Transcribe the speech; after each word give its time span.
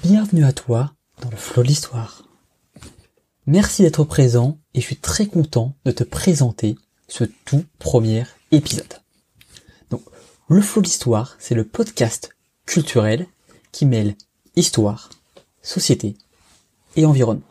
Bienvenue 0.00 0.46
à 0.46 0.54
toi 0.54 0.94
dans 1.20 1.28
le 1.28 1.36
flot 1.36 1.62
de 1.62 1.68
l'histoire. 1.68 2.26
Merci 3.44 3.82
d'être 3.82 4.04
présent 4.04 4.58
et 4.72 4.80
je 4.80 4.86
suis 4.86 4.96
très 4.96 5.26
content 5.26 5.76
de 5.84 5.90
te 5.90 6.02
présenter 6.02 6.76
ce 7.08 7.24
tout 7.24 7.66
premier 7.78 8.24
épisode. 8.52 9.02
Donc, 9.90 10.00
le 10.48 10.62
flot 10.62 10.80
de 10.80 10.86
l'histoire, 10.86 11.36
c'est 11.38 11.54
le 11.54 11.66
podcast 11.66 12.30
culturel 12.64 13.26
qui 13.70 13.84
mêle 13.84 14.16
histoire, 14.56 15.10
société 15.60 16.16
et 16.96 17.04
environnement. 17.04 17.42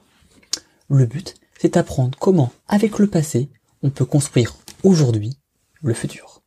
Le 0.89 1.05
but, 1.05 1.35
c'est 1.59 1.75
d'apprendre 1.75 2.17
comment, 2.17 2.51
avec 2.67 2.97
le 2.97 3.05
passé, 3.05 3.51
on 3.83 3.91
peut 3.91 4.05
construire 4.05 4.55
aujourd'hui 4.81 5.37
le 5.83 5.93
futur. 5.93 6.41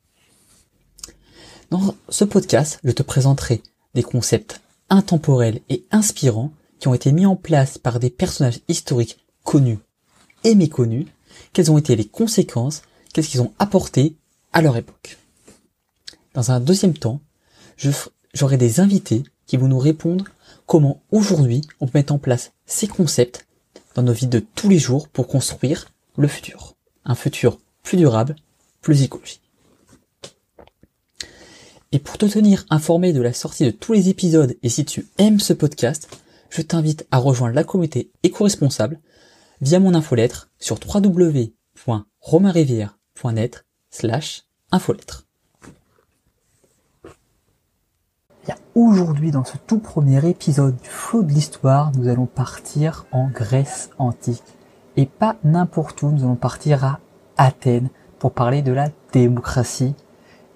Dans 1.71 1.95
ce 2.09 2.25
podcast, 2.25 2.81
je 2.83 2.91
te 2.91 3.05
présenterai 3.05 3.63
des 3.95 4.03
concepts 4.03 4.61
intemporels 4.95 5.61
et 5.69 5.85
inspirants 5.91 6.53
qui 6.79 6.89
ont 6.89 6.95
été 6.95 7.13
mis 7.13 7.27
en 7.27 7.37
place 7.37 7.79
par 7.79 7.98
des 7.98 8.11
personnages 8.11 8.61
historiques 8.69 9.19
connus 9.43 9.79
et 10.45 10.55
méconnus, 10.55 11.07
quelles 11.52 11.73
ont 11.73 11.79
été 11.79 11.97
les 11.97 12.05
conséquences, 12.05 12.83
qu'est-ce 13.12 13.29
qu'ils 13.29 13.43
ont 13.43 13.52
apporté 13.59 14.16
à 14.52 14.62
leur 14.62 14.77
époque? 14.77 15.19
Dans 16.35 16.52
un 16.52 16.61
deuxième 16.61 16.97
temps, 16.97 17.21
j'aurai 18.35 18.57
des 18.57 18.80
invités 18.80 19.25
qui 19.47 19.57
vont 19.57 19.69
nous 19.69 19.79
répondre 19.79 20.27
comment 20.66 21.02
aujourd'hui 21.11 21.63
on 21.80 21.87
peut 21.87 21.99
mettre 21.99 22.15
en 22.15 22.19
place 22.19 22.52
ces 22.66 22.87
concepts 22.87 23.47
dans 23.95 24.02
nos 24.02 24.13
vies 24.13 24.27
de 24.27 24.41
tous 24.41 24.69
les 24.69 24.79
jours 24.79 25.09
pour 25.09 25.27
construire 25.27 25.91
le 26.16 26.29
futur. 26.29 26.74
Un 27.05 27.15
futur 27.15 27.59
plus 27.83 27.97
durable, 27.97 28.37
plus 28.80 29.02
écologique. 29.02 29.44
Et 31.95 31.98
pour 32.01 32.19
te 32.19 32.27
tenir 32.27 32.66
informé 32.71 33.12
de 33.12 33.23
la 33.23 33.33
sortie 33.33 33.65
de 33.65 33.71
tous 33.71 33.93
les 33.93 34.09
épisodes 34.09 34.57
et 34.65 34.69
si 34.69 34.85
tu 34.85 35.07
aimes 35.19 35.39
ce 35.39 35.52
podcast, 35.52 36.09
je 36.51 36.61
t'invite 36.61 37.07
à 37.12 37.19
rejoindre 37.19 37.55
la 37.55 37.62
communauté 37.62 38.11
éco-responsable 38.25 38.98
via 39.61 39.79
mon 39.79 39.95
infolettre 39.95 40.51
sur 40.59 40.77
www.romainrivière.net 40.93 43.65
slash 43.91 44.43
infolettre. 44.73 45.29
Aujourd'hui, 48.74 49.30
dans 49.30 49.45
ce 49.45 49.57
tout 49.57 49.79
premier 49.79 50.29
épisode 50.29 50.77
du 50.77 50.88
flot 50.88 51.23
de 51.23 51.30
l'histoire, 51.30 51.93
nous 51.96 52.09
allons 52.09 52.27
partir 52.27 53.07
en 53.13 53.29
Grèce 53.29 53.90
antique. 53.99 54.43
Et 54.96 55.07
pas 55.07 55.37
n'importe 55.45 56.02
où, 56.02 56.11
nous 56.11 56.24
allons 56.24 56.35
partir 56.35 56.85
à 56.85 56.99
Athènes 57.37 57.88
pour 58.18 58.33
parler 58.33 58.63
de 58.63 58.73
la 58.73 58.88
démocratie 59.13 59.95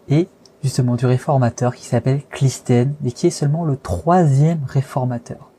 et 0.08 0.28
justement 0.62 0.96
du 0.96 1.06
réformateur 1.06 1.74
qui 1.74 1.84
s'appelle 1.84 2.22
Clisthène 2.30 2.94
et 3.04 3.12
qui 3.12 3.26
est 3.26 3.30
seulement 3.30 3.64
le 3.64 3.76
troisième 3.76 4.60
réformateur. 4.66 5.50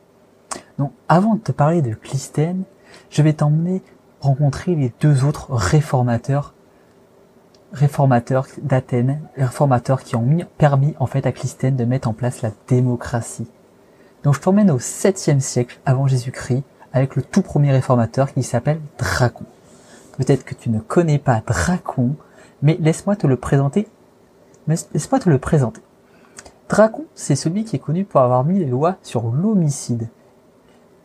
Donc 0.77 0.91
avant 1.07 1.35
de 1.35 1.41
te 1.41 1.51
parler 1.51 1.81
de 1.81 1.93
Clisthène, 1.93 2.63
je 3.09 3.21
vais 3.21 3.33
t'emmener 3.33 3.81
rencontrer 4.21 4.75
les 4.75 4.91
deux 4.99 5.23
autres 5.23 5.53
réformateurs 5.53 6.53
réformateurs 7.71 8.47
d'Athènes, 8.61 9.21
réformateurs 9.37 10.03
qui 10.03 10.15
ont 10.15 10.21
mis, 10.21 10.43
permis 10.57 10.95
en 10.99 11.05
fait 11.05 11.25
à 11.25 11.31
Clisthène 11.31 11.75
de 11.75 11.85
mettre 11.85 12.07
en 12.07 12.13
place 12.13 12.41
la 12.41 12.51
démocratie. 12.67 13.47
Donc 14.23 14.35
je 14.35 14.41
t'emmène 14.41 14.71
au 14.71 14.79
7e 14.79 15.39
siècle 15.39 15.79
avant 15.85 16.07
Jésus-Christ 16.07 16.63
avec 16.93 17.15
le 17.15 17.21
tout 17.21 17.41
premier 17.41 17.71
réformateur 17.71 18.33
qui 18.33 18.43
s'appelle 18.43 18.79
Dracon. 18.97 19.45
Peut-être 20.17 20.43
que 20.43 20.55
tu 20.55 20.69
ne 20.69 20.79
connais 20.79 21.19
pas 21.19 21.41
Dracon, 21.45 22.15
mais 22.61 22.77
laisse-moi 22.81 23.15
te 23.15 23.27
le 23.27 23.37
présenter. 23.37 23.87
Laisse-moi 24.67 25.19
te 25.19 25.29
le 25.29 25.37
présenter. 25.37 25.81
Dracon, 26.69 27.05
c'est 27.15 27.35
celui 27.35 27.63
qui 27.63 27.75
est 27.75 27.79
connu 27.79 28.05
pour 28.05 28.21
avoir 28.21 28.43
mis 28.43 28.59
les 28.59 28.65
lois 28.65 28.97
sur 29.01 29.23
l'homicide. 29.23 30.09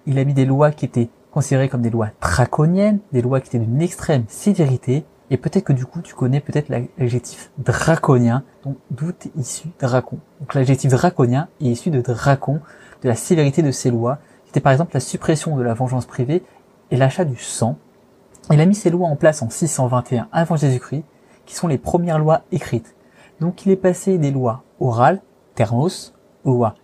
Il 0.07 0.19
a 0.19 0.25
mis 0.25 0.35
des 0.35 0.45
lois 0.45 0.71
qui 0.71 0.85
étaient 0.85 1.09
considérées 1.31 1.69
comme 1.69 1.83
des 1.83 1.91
lois 1.91 2.11
draconiennes, 2.21 3.01
des 3.13 3.23
lois 3.23 3.41
qui 3.41 3.49
étaient 3.49 3.59
d'une 3.59 3.81
extrême 3.81 4.25
sévérité, 4.29 5.05
et 5.31 5.37
peut-être 5.37 5.65
que 5.65 5.73
du 5.73 5.87
coup, 5.87 6.03
tu 6.03 6.15
connais 6.15 6.41
peut-être 6.41 6.69
l'adjectif 6.69 7.51
draconien, 7.59 8.45
donc 8.63 8.77
d'où 8.91 9.09
est 9.09 9.31
issu 9.37 9.69
dracon. 9.81 10.19
Donc 10.41 10.55
l'adjectif 10.55 10.91
draconien 10.91 11.49
est 11.61 11.65
issu 11.65 11.91
de 11.91 12.03
dracon, 12.03 12.61
de 13.03 13.09
la 13.09 13.17
sévérité 13.17 13.63
de 13.63 13.71
ces 13.71 13.91
lois. 13.91 14.19
C'était 14.47 14.61
par 14.61 14.73
exemple 14.73 14.93
la 14.95 15.01
suppression 15.01 15.57
de 15.57 15.63
la 15.63 15.75
vengeance 15.75 16.07
privée 16.07 16.45
et 16.91 16.97
l'achat 16.97 17.25
du 17.25 17.37
sang. 17.37 17.79
Il 18.53 18.61
a 18.61 18.67
mis 18.67 18.75
ces 18.75 18.91
lois 18.91 19.09
en 19.09 19.17
place 19.17 19.41
en 19.41 19.49
621 19.49 20.29
avant 20.31 20.57
Jésus-Christ, 20.57 21.05
qui 21.47 21.55
sont 21.55 21.69
les 21.69 21.79
premières 21.79 22.19
lois 22.19 22.43
écrites. 22.53 22.94
Donc 23.41 23.67
il 23.67 23.73
est 23.73 23.77
passé 23.77 24.19
des 24.19 24.31
lois 24.31 24.63
orales, 24.81 25.21
thermos, 25.55 26.15
aux 26.45 26.53
lois 26.53 26.75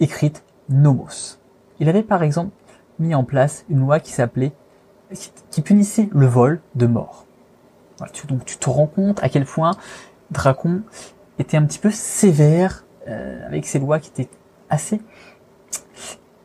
écrites, 0.00 0.44
nomos. 0.68 1.38
Il 1.78 1.88
avait 1.88 2.02
par 2.02 2.22
exemple 2.22 2.52
mis 2.98 3.14
en 3.14 3.24
place 3.24 3.64
une 3.68 3.80
loi 3.80 4.00
qui 4.00 4.12
s'appelait, 4.12 4.52
qui 5.50 5.62
punissait 5.62 6.08
le 6.12 6.26
vol 6.26 6.60
de 6.74 6.86
mort 6.86 7.26
donc 8.28 8.44
tu 8.44 8.56
te 8.56 8.70
rends 8.70 8.86
compte 8.86 9.22
à 9.22 9.28
quel 9.28 9.44
point 9.44 9.72
Dracon 10.30 10.82
était 11.38 11.56
un 11.56 11.64
petit 11.64 11.78
peu 11.78 11.90
sévère 11.90 12.84
euh, 13.08 13.46
avec 13.46 13.66
ses 13.66 13.78
lois 13.78 13.98
qui 13.98 14.10
étaient 14.10 14.30
assez 14.68 15.00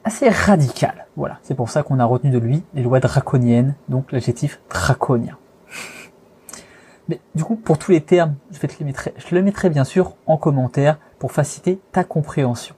assez 0.04 0.30
radicales. 0.30 1.08
Voilà, 1.16 1.40
c'est 1.42 1.56
pour 1.56 1.70
ça 1.70 1.82
qu'on 1.82 2.00
a 2.00 2.06
retenu 2.06 2.30
de 2.30 2.38
lui 2.38 2.64
les 2.76 2.84
lois 2.84 3.00
draconiennes, 3.00 3.76
donc 3.90 4.12
l'adjectif 4.12 4.62
draconien. 4.70 5.38
Mais 7.10 7.20
du 7.36 7.44
coup, 7.44 7.56
pour 7.56 7.78
tous 7.78 7.92
les 7.92 8.02
termes, 8.02 8.36
je, 8.52 8.60
vais 8.60 8.68
te 8.68 8.80
les 8.80 8.86
mettre, 8.86 9.10
je 9.16 9.36
le 9.36 9.42
mettrai 9.42 9.70
bien 9.70 9.84
sûr 9.84 10.16
en 10.26 10.38
commentaire 10.38 10.98
pour 11.20 11.32
faciliter 11.32 11.80
ta 11.92 12.04
compréhension. 12.04 12.76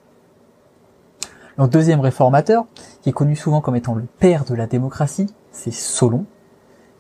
Le 1.57 1.67
deuxième 1.67 2.01
réformateur, 2.01 2.66
qui 3.01 3.09
est 3.09 3.13
connu 3.13 3.35
souvent 3.35 3.61
comme 3.61 3.75
étant 3.75 3.95
le 3.95 4.05
père 4.19 4.45
de 4.45 4.53
la 4.53 4.67
démocratie, 4.67 5.33
c'est 5.51 5.73
Solon, 5.73 6.25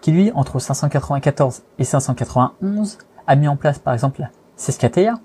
qui 0.01 0.11
lui, 0.11 0.31
entre 0.33 0.59
594 0.59 1.63
et 1.77 1.83
591, 1.83 2.97
a 3.27 3.35
mis 3.35 3.47
en 3.47 3.55
place 3.55 3.77
par 3.77 3.93
exemple 3.93 4.21
la 4.21 4.31
Sescatea, 4.55 5.19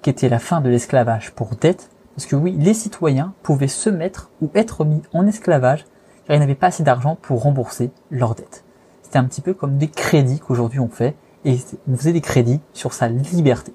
qui 0.00 0.10
était 0.10 0.28
la 0.28 0.38
fin 0.38 0.60
de 0.60 0.70
l'esclavage 0.70 1.32
pour 1.32 1.50
dette, 1.56 1.90
parce 2.14 2.26
que 2.26 2.36
oui, 2.36 2.56
les 2.58 2.74
citoyens 2.74 3.34
pouvaient 3.42 3.68
se 3.68 3.90
mettre 3.90 4.30
ou 4.40 4.50
être 4.54 4.84
mis 4.84 5.02
en 5.12 5.26
esclavage 5.26 5.84
car 6.26 6.36
ils 6.36 6.40
n'avaient 6.40 6.54
pas 6.54 6.68
assez 6.68 6.82
d'argent 6.82 7.16
pour 7.20 7.42
rembourser 7.42 7.90
leurs 8.10 8.34
dettes. 8.34 8.64
C'était 9.02 9.18
un 9.18 9.24
petit 9.24 9.40
peu 9.40 9.54
comme 9.54 9.78
des 9.78 9.88
crédits 9.88 10.40
qu'aujourd'hui 10.40 10.80
on 10.80 10.88
fait, 10.88 11.16
et 11.48 11.58
on 11.90 11.96
faisait 11.96 12.12
des 12.12 12.20
crédits 12.20 12.60
sur 12.74 12.92
sa 12.92 13.08
liberté. 13.08 13.72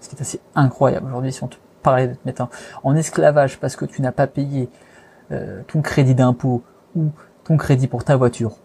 Ce 0.00 0.08
qui 0.08 0.16
est 0.16 0.20
assez 0.20 0.40
incroyable 0.56 1.06
aujourd'hui 1.06 1.32
si 1.32 1.42
on 1.44 1.48
te 1.48 1.56
parlait 1.82 2.08
de 2.08 2.14
te 2.14 2.20
mettre 2.24 2.48
en 2.82 2.96
esclavage 2.96 3.58
parce 3.58 3.76
que 3.76 3.84
tu 3.84 4.02
n'as 4.02 4.12
pas 4.12 4.26
payé 4.26 4.68
euh, 5.30 5.62
ton 5.68 5.82
crédit 5.82 6.16
d'impôt 6.16 6.62
ou 6.96 7.10
ton 7.44 7.56
crédit 7.56 7.86
pour 7.86 8.04
ta 8.04 8.16
voiture 8.16 8.56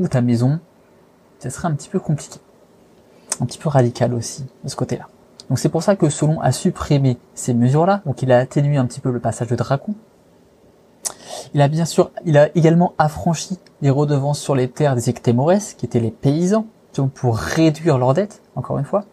ou 0.00 0.08
ta 0.08 0.20
maison, 0.22 0.58
ce 1.38 1.50
serait 1.50 1.68
un 1.68 1.74
petit 1.74 1.88
peu 1.88 2.00
compliqué. 2.00 2.40
Un 3.40 3.46
petit 3.46 3.58
peu 3.58 3.68
radical 3.68 4.12
aussi, 4.12 4.44
de 4.64 4.68
ce 4.68 4.76
côté-là. 4.76 5.06
Donc 5.48 5.58
c'est 5.58 5.68
pour 5.68 5.82
ça 5.82 5.96
que 5.96 6.08
Solon 6.10 6.40
a 6.40 6.52
supprimé 6.52 7.16
ces 7.34 7.54
mesures-là, 7.54 8.02
donc 8.06 8.22
il 8.22 8.32
a 8.32 8.38
atténué 8.38 8.76
un 8.76 8.86
petit 8.86 9.00
peu 9.00 9.10
le 9.10 9.20
passage 9.20 9.48
de 9.48 9.56
Dracon. 9.56 9.94
Il 11.54 11.62
a 11.62 11.68
bien 11.68 11.84
sûr, 11.84 12.10
il 12.24 12.36
a 12.36 12.54
également 12.56 12.94
affranchi 12.98 13.58
les 13.82 13.90
redevances 13.90 14.40
sur 14.40 14.54
les 14.54 14.68
terres 14.68 14.94
des 14.94 15.08
Ectémores, 15.10 15.76
qui 15.76 15.86
étaient 15.86 16.00
les 16.00 16.10
paysans, 16.10 16.66
pour 17.14 17.36
réduire 17.36 17.98
leurs 17.98 18.14
dettes, 18.14 18.42
encore 18.56 18.78
une 18.78 18.84
fois. 18.84 19.04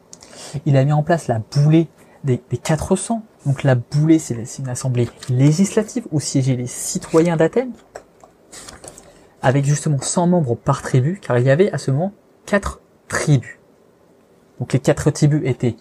Il 0.65 0.77
a 0.77 0.83
mis 0.83 0.91
en 0.91 1.03
place 1.03 1.27
la 1.27 1.39
boulée 1.39 1.87
des, 2.23 2.41
des 2.49 2.57
400. 2.57 3.23
Donc 3.45 3.63
la 3.63 3.75
boulée, 3.75 4.19
c'est 4.19 4.35
une 4.59 4.69
assemblée 4.69 5.09
législative 5.29 6.05
où 6.11 6.19
siégeaient 6.19 6.55
les 6.55 6.67
citoyens 6.67 7.37
d'Athènes 7.37 7.71
avec 9.41 9.65
justement 9.65 9.99
100 10.01 10.27
membres 10.27 10.55
par 10.55 10.81
tribu, 10.81 11.19
car 11.21 11.37
il 11.37 11.45
y 11.45 11.49
avait 11.49 11.71
à 11.71 11.77
ce 11.77 11.91
moment 11.91 12.11
quatre 12.45 12.81
tribus. 13.07 13.57
Donc 14.59 14.73
les 14.73 14.79
quatre 14.79 15.09
tribus 15.11 15.41
étaient, 15.45 15.75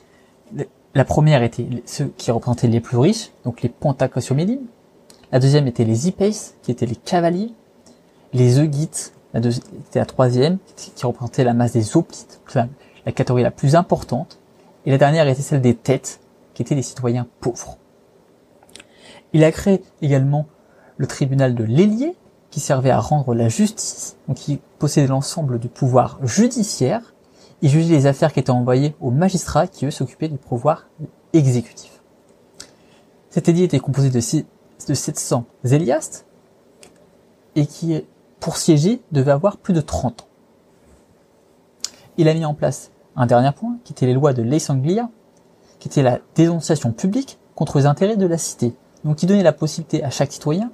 la 0.94 1.04
première 1.04 1.42
était 1.42 1.66
ceux 1.84 2.12
qui 2.16 2.30
représentaient 2.30 2.68
les 2.68 2.80
plus 2.80 2.98
riches, 2.98 3.32
donc 3.44 3.62
les 3.62 3.68
Pentacosiomédines. 3.68 4.66
La 5.32 5.40
deuxième 5.40 5.66
était 5.66 5.84
les 5.84 6.06
Hippeis, 6.06 6.54
qui 6.62 6.70
étaient 6.70 6.86
les 6.86 6.96
cavaliers. 6.96 7.52
Les 8.32 8.60
Eugites, 8.60 9.12
la 9.40 9.50
était 9.50 9.98
la 9.98 10.06
troisième, 10.06 10.58
qui 10.76 11.06
représentait 11.06 11.44
la 11.44 11.54
masse 11.54 11.72
des 11.72 11.96
Hoplites, 11.96 12.40
la 12.54 13.12
catégorie 13.12 13.42
la 13.42 13.50
plus 13.50 13.74
importante. 13.74 14.38
Et 14.84 14.90
la 14.90 14.98
dernière 14.98 15.28
était 15.28 15.42
celle 15.42 15.60
des 15.60 15.74
têtes, 15.74 16.20
qui 16.54 16.62
étaient 16.62 16.74
les 16.74 16.82
citoyens 16.82 17.26
pauvres. 17.40 17.76
Il 19.32 19.44
a 19.44 19.52
créé 19.52 19.82
également 20.00 20.46
le 20.96 21.06
tribunal 21.06 21.54
de 21.54 21.64
l'Hélier, 21.64 22.16
qui 22.50 22.60
servait 22.60 22.90
à 22.90 23.00
rendre 23.00 23.34
la 23.34 23.48
justice, 23.48 24.16
donc 24.28 24.38
qui 24.38 24.60
possédait 24.78 25.08
l'ensemble 25.08 25.58
du 25.58 25.68
pouvoir 25.68 26.18
judiciaire, 26.22 27.14
et 27.62 27.68
jugeait 27.68 27.94
les 27.94 28.06
affaires 28.06 28.32
qui 28.32 28.40
étaient 28.40 28.50
envoyées 28.50 28.94
aux 29.00 29.10
magistrats 29.10 29.66
qui 29.66 29.86
eux 29.86 29.90
s'occupaient 29.90 30.28
du 30.28 30.38
pouvoir 30.38 30.88
exécutif. 31.32 32.00
Cet 33.30 33.48
édit 33.48 33.64
était 33.64 33.80
composé 33.80 34.08
de, 34.08 34.20
de 34.88 34.94
700 34.94 35.44
zéliastes, 35.64 36.24
et 37.54 37.66
qui, 37.66 38.04
pour 38.40 38.56
siéger, 38.56 39.00
devait 39.12 39.32
avoir 39.32 39.56
plus 39.56 39.74
de 39.74 39.80
30 39.80 40.22
ans. 40.22 40.26
Il 42.16 42.28
a 42.28 42.34
mis 42.34 42.44
en 42.44 42.54
place 42.54 42.90
un 43.16 43.26
dernier 43.26 43.52
point, 43.52 43.76
qui 43.84 43.92
était 43.92 44.06
les 44.06 44.14
lois 44.14 44.32
de 44.32 44.42
Leis 44.42 44.70
Anglia, 44.70 45.08
qui 45.78 45.88
était 45.88 46.02
la 46.02 46.20
dénonciation 46.34 46.92
publique 46.92 47.38
contre 47.54 47.78
les 47.78 47.86
intérêts 47.86 48.16
de 48.16 48.26
la 48.26 48.38
cité, 48.38 48.74
donc 49.04 49.16
qui 49.16 49.26
donnait 49.26 49.42
la 49.42 49.52
possibilité 49.52 50.04
à 50.04 50.10
chaque 50.10 50.32
citoyen 50.32 50.70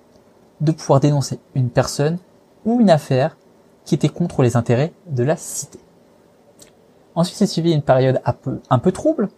de 0.61 0.73
pouvoir 0.73 1.01
dénoncer 1.01 1.39
une 1.55 1.71
personne 1.71 2.19
ou 2.65 2.81
une 2.81 2.91
affaire 2.91 3.37
qui 3.85 3.95
était 3.95 4.09
contre 4.09 4.43
les 4.43 4.57
intérêts 4.57 4.93
de 5.09 5.25
la 5.25 5.37
cité. 5.37 5.79
Ensuite 7.15 7.37
s'est 7.37 7.47
suivi 7.47 7.73
une 7.73 7.83
période 7.83 8.21
un 8.25 8.79
peu, 8.79 8.93
trouble, 8.93 9.29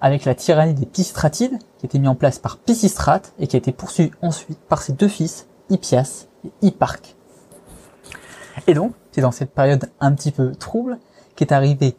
avec 0.00 0.24
la 0.24 0.34
tyrannie 0.34 0.74
des 0.74 0.86
Pisistratides, 0.86 1.58
qui 1.78 1.86
été 1.86 1.98
mise 1.98 2.08
en 2.08 2.14
place 2.14 2.38
par 2.38 2.58
Pisistrate 2.58 3.32
et 3.38 3.46
qui 3.46 3.56
a 3.56 3.58
été 3.58 3.72
poursuivie 3.72 4.12
ensuite 4.22 4.58
par 4.60 4.82
ses 4.82 4.92
deux 4.92 5.08
fils, 5.08 5.46
Hippias 5.70 6.26
et 6.44 6.52
Hipparque. 6.62 7.15
Et 8.66 8.74
donc, 8.74 8.92
c'est 9.12 9.20
dans 9.20 9.32
cette 9.32 9.52
période 9.52 9.90
un 10.00 10.12
petit 10.14 10.32
peu 10.32 10.52
trouble 10.52 10.98
qu'est 11.34 11.52
arrivé 11.52 11.96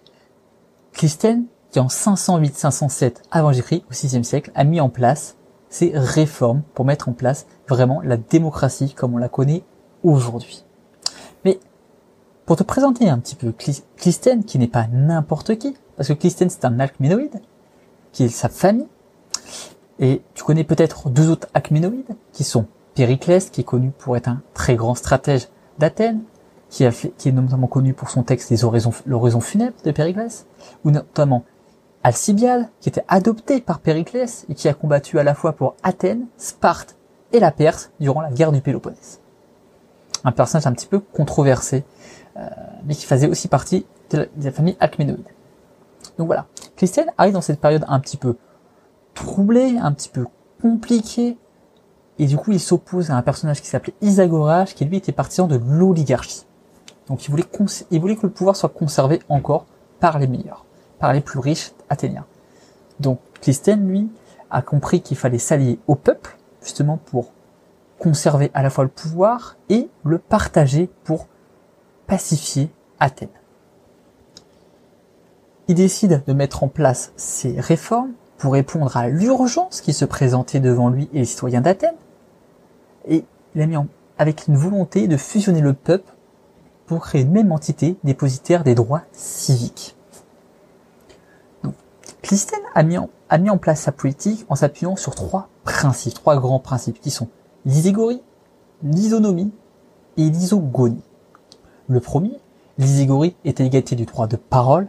Clisthène, 0.94 1.46
qui 1.72 1.80
en 1.80 1.88
508-507 1.88 3.18
avant 3.32 3.52
Jésus-Christ, 3.52 3.84
au 3.90 3.94
6 3.94 4.24
siècle, 4.24 4.52
a 4.56 4.64
mis 4.64 4.82
en 4.82 4.90
place 4.90 5.36
ces 5.70 5.92
réformes 5.94 6.62
pour 6.74 6.86
mettre 6.86 7.10
en 7.10 7.14
place 7.14 7.46
vraiment 7.68 8.02
la 8.02 8.18
démocratie 8.18 8.94
comme 8.94 9.14
on 9.14 9.18
la 9.18 9.30
connaît 9.30 9.64
aujourd'hui. 10.04 10.64
Mais 11.46 11.60
pour 12.46 12.56
te 12.56 12.64
présenter 12.64 13.10
un 13.10 13.20
petit 13.20 13.36
peu 13.36 13.54
Clisthène, 13.98 14.44
qui 14.44 14.58
n'est 14.58 14.68
pas 14.68 14.88
n'importe 14.92 15.58
qui, 15.58 15.76
parce 15.96 16.10
que 16.10 16.14
Clisthène 16.14 16.50
c'est 16.50 16.66
un 16.66 16.80
alcménoïde, 16.80 17.42
qui 18.12 18.24
est 18.24 18.30
sa 18.30 18.50
famille, 18.50 18.88
et 20.00 20.22
tu 20.34 20.44
connais 20.44 20.64
peut-être 20.64 21.10
deux 21.10 21.30
autres 21.30 21.48
alcménoïdes, 21.54 22.16
qui 22.32 22.44
sont 22.44 22.66
Périclès, 22.96 23.50
qui 23.50 23.62
est 23.62 23.66
connu 23.66 23.92
pour 23.92 24.18
être 24.18 24.28
un 24.28 24.42
très 24.54 24.76
grand 24.76 24.96
stratège 24.96 25.50
d'Athènes, 25.78 26.22
qui, 26.70 26.86
qui 27.18 27.30
est 27.30 27.32
notamment 27.32 27.68
connu 27.68 27.94
pour 27.94 28.10
son 28.10 28.24
texte 28.24 28.50
Les 28.50 28.64
oraisons, 28.64 28.94
l'oraison 29.06 29.40
funèbre 29.40 29.76
de 29.84 29.92
Périclès, 29.92 30.46
ou 30.84 30.92
notamment 30.92 31.44
Alcibiade, 32.04 32.70
qui 32.80 32.90
était 32.90 33.04
adopté 33.08 33.60
par 33.60 33.80
Périclès 33.80 34.46
et 34.50 34.56
qui 34.56 34.70
a 34.70 34.74
combattu 34.74 35.20
à 35.20 35.24
la 35.24 35.36
fois 35.36 35.54
pour 35.54 35.76
Athènes, 35.84 36.26
Sparte 36.38 36.96
et 37.34 37.40
la 37.40 37.52
Perse 37.52 37.92
durant 38.00 38.22
la 38.22 38.32
guerre 38.32 38.52
du 38.52 38.62
Péloponnèse. 38.62 39.20
Un 40.24 40.32
personnage 40.32 40.68
un 40.68 40.74
petit 40.74 40.88
peu 40.88 41.00
controversé, 41.00 41.84
euh, 42.38 42.48
mais 42.86 42.96
qui 42.96 43.06
faisait 43.06 43.28
aussi 43.28 43.48
partie 43.48 43.86
de 44.10 44.30
la, 44.42 44.52
famille 44.52 44.78
acménoïde. 44.80 45.28
Donc 46.18 46.28
voilà, 46.28 46.48
Christiane 46.76 47.12
arrive 47.18 47.34
dans 47.34 47.42
cette 47.42 47.60
période 47.60 47.84
un 47.88 48.00
petit 48.00 48.18
peu 48.18 48.38
troublée, 49.14 49.78
un 49.78 49.92
petit 49.92 50.10
peu 50.10 50.26
compliquée, 50.62 51.38
et 52.20 52.26
du 52.26 52.38
coup 52.38 52.52
il 52.52 52.60
s'oppose 52.60 53.12
à 53.12 53.18
un 53.18 53.22
personnage 53.22 53.62
qui 53.62 53.68
s'appelait 53.68 53.94
Isagoras, 54.02 54.66
qui 54.66 54.86
lui 54.86 54.98
était 54.98 55.12
partisan 55.12 55.48
de 55.48 55.58
l'oligarchie. 55.58 56.47
Donc 57.08 57.26
il 57.26 57.32
voulait, 57.32 57.44
que 58.16 58.26
le 58.26 58.30
pouvoir 58.30 58.56
soit 58.56 58.70
conservé 58.70 59.20
encore 59.30 59.66
par 60.00 60.20
les 60.20 60.28
meilleurs, 60.28 60.66
par 61.00 61.14
les 61.14 61.22
plus 61.22 61.40
riches 61.40 61.72
athéniens. 61.90 62.26
Donc 63.00 63.20
Clisthène, 63.42 63.88
lui, 63.88 64.10
a 64.50 64.62
compris 64.62 65.02
qu'il 65.02 65.18
fallait 65.18 65.38
s'allier 65.38 65.80
au 65.88 65.96
peuple, 65.96 66.38
justement 66.62 66.98
pour 66.98 67.32
conserver 68.00 68.52
à 68.54 68.62
la 68.62 68.70
fois 68.70 68.84
le 68.84 68.90
pouvoir 68.90 69.56
et 69.70 69.90
le 70.04 70.18
partager 70.18 70.90
pour 71.04 71.28
pacifier 72.08 72.70
Athènes. 73.00 73.30
Il 75.68 75.76
décide 75.76 76.24
de 76.26 76.34
mettre 76.34 76.64
en 76.64 76.68
place 76.68 77.12
ces 77.16 77.60
réformes 77.60 78.12
pour 78.38 78.54
répondre 78.54 78.96
à 78.96 79.08
l'urgence 79.08 79.82
qui 79.82 79.94
se 79.94 80.06
présentait 80.06 80.60
devant 80.60 80.90
lui 80.90 81.10
et 81.14 81.20
les 81.20 81.26
citoyens 81.26 81.62
d'Athènes. 81.62 81.96
Et 83.08 83.26
il 83.56 83.62
a 83.62 83.66
mis 83.66 83.78
en, 83.78 83.88
avec 84.18 84.48
une 84.48 84.56
volonté 84.56 85.08
de 85.08 85.18
fusionner 85.18 85.62
le 85.62 85.74
peuple 85.74 86.12
pour 86.88 87.02
créer 87.02 87.22
une 87.22 87.32
même 87.32 87.52
entité 87.52 87.98
dépositaire 88.04 88.64
des 88.64 88.74
droits 88.74 89.04
civiques. 89.12 89.96
Donc, 91.64 91.76
a 92.74 92.84
mis, 92.84 92.98
en, 93.50 93.58
place 93.58 93.82
sa 93.82 93.92
politique 93.92 94.46
en 94.50 94.56
s'appuyant 94.56 94.96
sur 94.96 95.14
trois 95.14 95.50
principes, 95.64 96.14
trois 96.14 96.40
grands 96.40 96.60
principes 96.60 97.00
qui 97.02 97.12
sont 97.12 97.28
l'iségorie, 97.66 98.22
l'isonomie 98.84 99.52
et 100.16 100.30
l'isogonie. 100.30 101.04
Le 101.90 102.00
premier, 102.00 102.40
l'iségorie 102.78 103.36
est 103.46 103.60
l'égalité 103.60 103.96
du 103.96 104.06
droit 104.06 104.28
de 104.28 104.38
parole, 104.38 104.88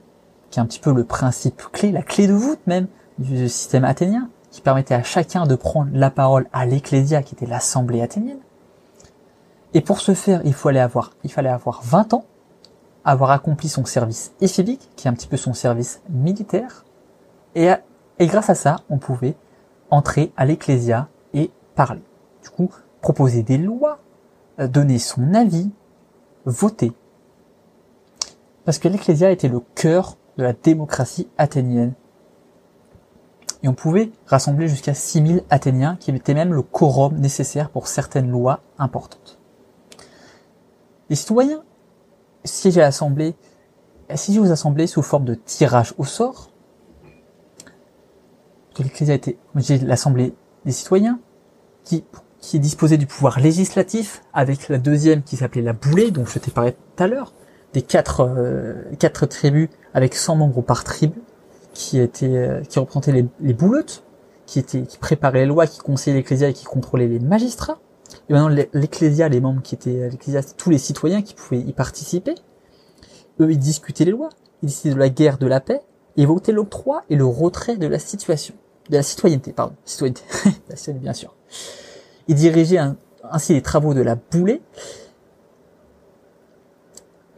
qui 0.50 0.60
est 0.60 0.62
un 0.62 0.66
petit 0.66 0.80
peu 0.80 0.92
le 0.92 1.04
principe 1.04 1.62
clé, 1.72 1.92
la 1.92 2.02
clé 2.02 2.26
de 2.26 2.32
voûte 2.32 2.60
même 2.66 2.86
du 3.18 3.48
système 3.48 3.84
athénien, 3.84 4.30
qui 4.50 4.60
permettait 4.60 4.94
à 4.94 5.02
chacun 5.02 5.46
de 5.46 5.56
prendre 5.56 5.90
la 5.92 6.10
parole 6.10 6.46
à 6.52 6.64
l'ecclésia, 6.64 7.22
qui 7.22 7.34
était 7.34 7.46
l'assemblée 7.46 8.00
athénienne. 8.00 8.38
Et 9.74 9.80
pour 9.80 10.00
ce 10.00 10.14
faire, 10.14 10.40
il 10.44 10.54
fallait 10.54 10.80
avoir, 10.80 11.12
il 11.24 11.32
fallait 11.32 11.48
avoir 11.48 11.82
20 11.82 12.14
ans, 12.14 12.24
avoir 13.04 13.30
accompli 13.30 13.68
son 13.68 13.84
service 13.84 14.32
éphibique, 14.40 14.90
qui 14.96 15.06
est 15.06 15.10
un 15.10 15.14
petit 15.14 15.28
peu 15.28 15.36
son 15.36 15.54
service 15.54 16.00
militaire, 16.08 16.84
et, 17.54 17.70
et 18.18 18.26
grâce 18.26 18.50
à 18.50 18.54
ça, 18.54 18.76
on 18.88 18.98
pouvait 18.98 19.34
entrer 19.90 20.32
à 20.36 20.44
l'ecclésia 20.44 21.08
et 21.34 21.50
parler. 21.74 22.02
Du 22.42 22.50
coup, 22.50 22.70
proposer 23.00 23.42
des 23.42 23.58
lois, 23.58 23.98
euh, 24.60 24.68
donner 24.68 24.98
son 24.98 25.34
avis, 25.34 25.70
voter. 26.44 26.92
Parce 28.64 28.78
que 28.78 28.88
l'ecclésia 28.88 29.30
était 29.30 29.48
le 29.48 29.60
cœur 29.74 30.16
de 30.36 30.42
la 30.44 30.52
démocratie 30.52 31.28
athénienne. 31.38 31.94
Et 33.62 33.68
on 33.68 33.74
pouvait 33.74 34.12
rassembler 34.26 34.68
jusqu'à 34.68 34.94
6000 34.94 35.42
Athéniens 35.50 35.96
qui 35.96 36.10
étaient 36.12 36.34
même 36.34 36.54
le 36.54 36.62
quorum 36.62 37.16
nécessaire 37.16 37.70
pour 37.70 37.88
certaines 37.88 38.30
lois 38.30 38.60
importantes. 38.78 39.37
Les 41.10 41.16
citoyens 41.16 41.62
siégeaient 42.44 42.82
à 42.82 42.84
l'Assemblée, 42.84 43.34
siégeaient 44.14 44.40
aux 44.40 44.52
assemblées 44.52 44.86
sous 44.86 45.02
forme 45.02 45.24
de 45.24 45.34
tirage 45.34 45.94
au 45.98 46.04
sort. 46.04 46.50
L'Ecclésia 48.78 49.14
était 49.14 49.38
l'Assemblée 49.84 50.34
des 50.64 50.72
citoyens, 50.72 51.18
qui, 51.82 52.04
qui 52.40 52.60
disposée 52.60 52.96
du 52.96 53.06
pouvoir 53.06 53.40
législatif, 53.40 54.22
avec 54.32 54.68
la 54.68 54.78
deuxième 54.78 55.22
qui 55.22 55.36
s'appelait 55.36 55.62
la 55.62 55.72
boulée, 55.72 56.10
dont 56.10 56.24
je 56.24 56.38
t'ai 56.38 56.50
parlé 56.50 56.72
tout 56.72 57.02
à 57.02 57.08
l'heure, 57.08 57.32
des 57.72 57.82
quatre, 57.82 58.20
euh, 58.20 58.84
quatre 58.98 59.26
tribus 59.26 59.68
avec 59.94 60.14
100 60.14 60.36
membres 60.36 60.62
par 60.62 60.84
tribu, 60.84 61.20
qui 61.72 61.98
étaient, 61.98 62.36
euh, 62.36 62.60
qui 62.62 62.78
représentaient 62.78 63.12
les, 63.12 63.26
les 63.40 63.56
qui 64.46 64.58
étaient, 64.58 64.82
qui 64.82 64.98
préparaient 64.98 65.40
les 65.40 65.46
lois, 65.46 65.66
qui 65.66 65.78
conseillaient 65.78 66.18
l'Ecclésia 66.18 66.48
et 66.48 66.52
qui 66.52 66.64
contrôlaient 66.64 67.08
les 67.08 67.18
magistrats. 67.18 67.78
Et 68.28 68.32
maintenant, 68.32 68.48
l'Ecclésia, 68.48 69.28
les 69.28 69.40
membres 69.40 69.62
qui 69.62 69.74
étaient 69.74 70.10
l'Ecclésia, 70.10 70.42
tous 70.56 70.70
les 70.70 70.78
citoyens 70.78 71.22
qui 71.22 71.34
pouvaient 71.34 71.60
y 71.60 71.72
participer. 71.72 72.34
Eux, 73.40 73.50
ils 73.50 73.58
discutaient 73.58 74.04
les 74.04 74.10
lois, 74.10 74.28
ils 74.62 74.66
décidaient 74.66 74.94
de 74.94 74.98
la 74.98 75.08
guerre, 75.08 75.38
de 75.38 75.46
la 75.46 75.60
paix, 75.60 75.80
et 76.16 76.26
votaient 76.26 76.52
l'octroi 76.52 77.04
et 77.08 77.16
le 77.16 77.24
retrait 77.24 77.76
de 77.76 77.86
la 77.86 77.98
situation, 77.98 78.54
de 78.90 78.96
la 78.96 79.02
citoyenneté, 79.02 79.52
pardon, 79.52 79.74
citoyenneté, 79.84 80.22
la 80.68 80.76
citoyenneté 80.76 81.04
bien 81.04 81.12
sûr. 81.14 81.34
Ils 82.26 82.34
dirigeaient 82.34 82.80
ainsi 83.22 83.54
les 83.54 83.62
travaux 83.62 83.94
de 83.94 84.02
la 84.02 84.16
boulée. 84.16 84.60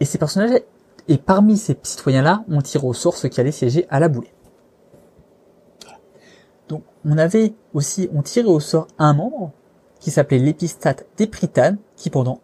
Et 0.00 0.04
ces 0.04 0.18
personnages, 0.18 0.60
et 1.08 1.18
parmi 1.18 1.56
ces 1.56 1.78
citoyens-là, 1.82 2.44
on 2.48 2.62
tire 2.62 2.84
au 2.84 2.94
sort 2.94 3.16
ceux 3.16 3.28
qui 3.28 3.40
allaient 3.40 3.52
siéger 3.52 3.86
à 3.90 4.00
la 4.00 4.08
boulée. 4.08 4.32
Donc, 6.68 6.82
on 7.04 7.18
avait 7.18 7.52
aussi, 7.74 8.08
on 8.14 8.22
tirait 8.22 8.48
au 8.48 8.60
sort 8.60 8.88
un 8.98 9.12
membre 9.12 9.52
qui 10.00 10.10
s'appelait 10.10 10.38
l'épistate 10.38 11.06
d'Épritane, 11.16 11.78
qui 11.96 12.10
pendant 12.10 12.40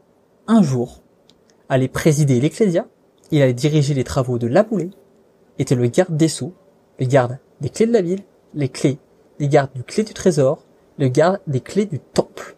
un 0.46 0.62
jour 0.62 1.02
allait 1.68 1.88
présider 1.88 2.40
l'Ecclésia, 2.40 2.86
il 3.30 3.42
allait 3.42 3.54
diriger 3.54 3.94
les 3.94 4.04
travaux 4.04 4.38
de 4.38 4.46
la 4.46 4.62
boulée, 4.62 4.90
était 5.58 5.74
le 5.74 5.88
garde 5.88 6.16
des 6.16 6.28
sceaux, 6.28 6.54
le 7.00 7.06
garde 7.06 7.38
des 7.60 7.70
clés 7.70 7.86
de 7.86 7.92
la 7.92 8.02
ville, 8.02 8.22
les 8.54 8.68
clés, 8.68 8.98
les 9.40 9.48
gardes 9.48 9.72
du 9.74 9.82
clé 9.82 10.04
du 10.04 10.14
trésor, 10.14 10.62
le 10.98 11.08
garde 11.08 11.40
des 11.46 11.60
clés 11.60 11.86
du 11.86 11.98
temple. 11.98 12.56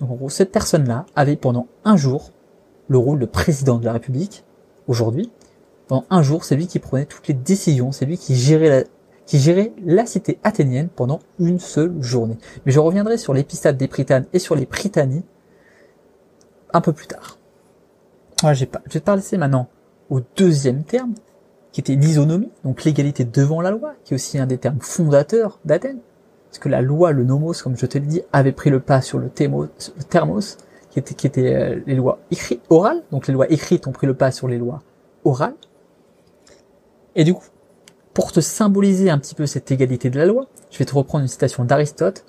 Donc 0.00 0.10
en 0.10 0.14
gros, 0.14 0.28
cette 0.28 0.52
personne-là 0.52 1.06
avait 1.14 1.36
pendant 1.36 1.68
un 1.84 1.96
jour 1.96 2.32
le 2.88 2.98
rôle 2.98 3.18
de 3.18 3.26
président 3.26 3.78
de 3.78 3.84
la 3.84 3.92
République, 3.92 4.44
aujourd'hui. 4.86 5.30
Pendant 5.88 6.04
un 6.10 6.22
jour, 6.22 6.44
c'est 6.44 6.56
lui 6.56 6.66
qui 6.66 6.78
prenait 6.78 7.06
toutes 7.06 7.28
les 7.28 7.34
décisions, 7.34 7.92
c'est 7.92 8.06
lui 8.06 8.18
qui 8.18 8.34
gérait 8.34 8.68
la, 8.68 8.84
qui 9.26 9.38
gérait 9.38 9.72
la 9.84 10.06
cité 10.06 10.38
athénienne 10.44 10.88
pendant 10.88 11.18
une 11.38 11.58
seule 11.58 12.00
journée. 12.00 12.38
Mais 12.64 12.72
je 12.72 12.78
reviendrai 12.78 13.18
sur 13.18 13.34
l'épistade 13.34 13.76
des 13.76 13.88
Prytanes 13.88 14.26
et 14.32 14.38
sur 14.38 14.54
les 14.54 14.66
Prytanies 14.66 15.24
un 16.72 16.80
peu 16.80 16.92
plus 16.92 17.06
tard. 17.06 17.38
Voilà, 18.40 18.54
je 18.54 18.64
vais 18.64 18.70
te 18.88 18.98
parler 18.98 19.22
maintenant 19.38 19.68
au 20.10 20.20
deuxième 20.36 20.84
terme, 20.84 21.14
qui 21.72 21.80
était 21.80 21.94
l'isonomie, 21.94 22.50
donc 22.64 22.84
l'égalité 22.84 23.24
devant 23.24 23.60
la 23.60 23.70
loi, 23.70 23.94
qui 24.04 24.14
est 24.14 24.16
aussi 24.16 24.38
un 24.38 24.46
des 24.46 24.58
termes 24.58 24.80
fondateurs 24.80 25.58
d'Athènes. 25.64 26.00
Parce 26.48 26.58
que 26.58 26.68
la 26.68 26.80
loi, 26.80 27.12
le 27.12 27.24
nomos, 27.24 27.52
comme 27.62 27.76
je 27.76 27.86
te 27.86 27.98
l'ai 27.98 28.06
dit, 28.06 28.22
avait 28.32 28.52
pris 28.52 28.70
le 28.70 28.80
pas 28.80 29.00
sur 29.00 29.18
le, 29.18 29.28
thermos, 29.28 30.56
qui 30.90 30.98
était, 30.98 31.14
qui 31.14 31.26
était 31.26 31.54
euh, 31.54 31.80
les 31.86 31.94
lois 31.94 32.20
écrites, 32.30 32.62
orales. 32.70 33.02
Donc 33.10 33.26
les 33.26 33.34
lois 33.34 33.50
écrites 33.50 33.86
ont 33.86 33.92
pris 33.92 34.06
le 34.06 34.14
pas 34.14 34.30
sur 34.30 34.48
les 34.48 34.58
lois 34.58 34.80
orales. 35.24 35.56
Et 37.14 37.24
du 37.24 37.34
coup, 37.34 37.44
pour 38.16 38.32
te 38.32 38.40
symboliser 38.40 39.10
un 39.10 39.18
petit 39.18 39.34
peu 39.34 39.44
cette 39.44 39.70
égalité 39.70 40.08
de 40.08 40.16
la 40.18 40.24
loi, 40.24 40.46
je 40.70 40.78
vais 40.78 40.86
te 40.86 40.94
reprendre 40.94 41.20
une 41.20 41.28
citation 41.28 41.66
d'Aristote 41.66 42.24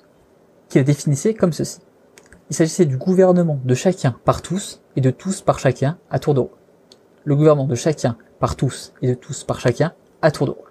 qui 0.68 0.76
la 0.76 0.84
définissait 0.84 1.32
comme 1.32 1.54
ceci. 1.54 1.78
Il 2.50 2.56
s'agissait 2.56 2.84
du 2.84 2.98
gouvernement 2.98 3.58
de 3.64 3.74
chacun 3.74 4.14
par 4.26 4.42
tous 4.42 4.82
et 4.96 5.00
de 5.00 5.10
tous 5.10 5.40
par 5.40 5.58
chacun 5.58 5.96
à 6.10 6.18
tour 6.18 6.34
de 6.34 6.40
rôle. 6.40 6.58
Le 7.24 7.34
gouvernement 7.34 7.66
de 7.66 7.74
chacun 7.74 8.18
par 8.38 8.54
tous 8.54 8.92
et 9.00 9.08
de 9.08 9.14
tous 9.14 9.44
par 9.44 9.60
chacun 9.60 9.94
à 10.20 10.30
tour 10.30 10.46
de 10.48 10.50
rôle. 10.50 10.70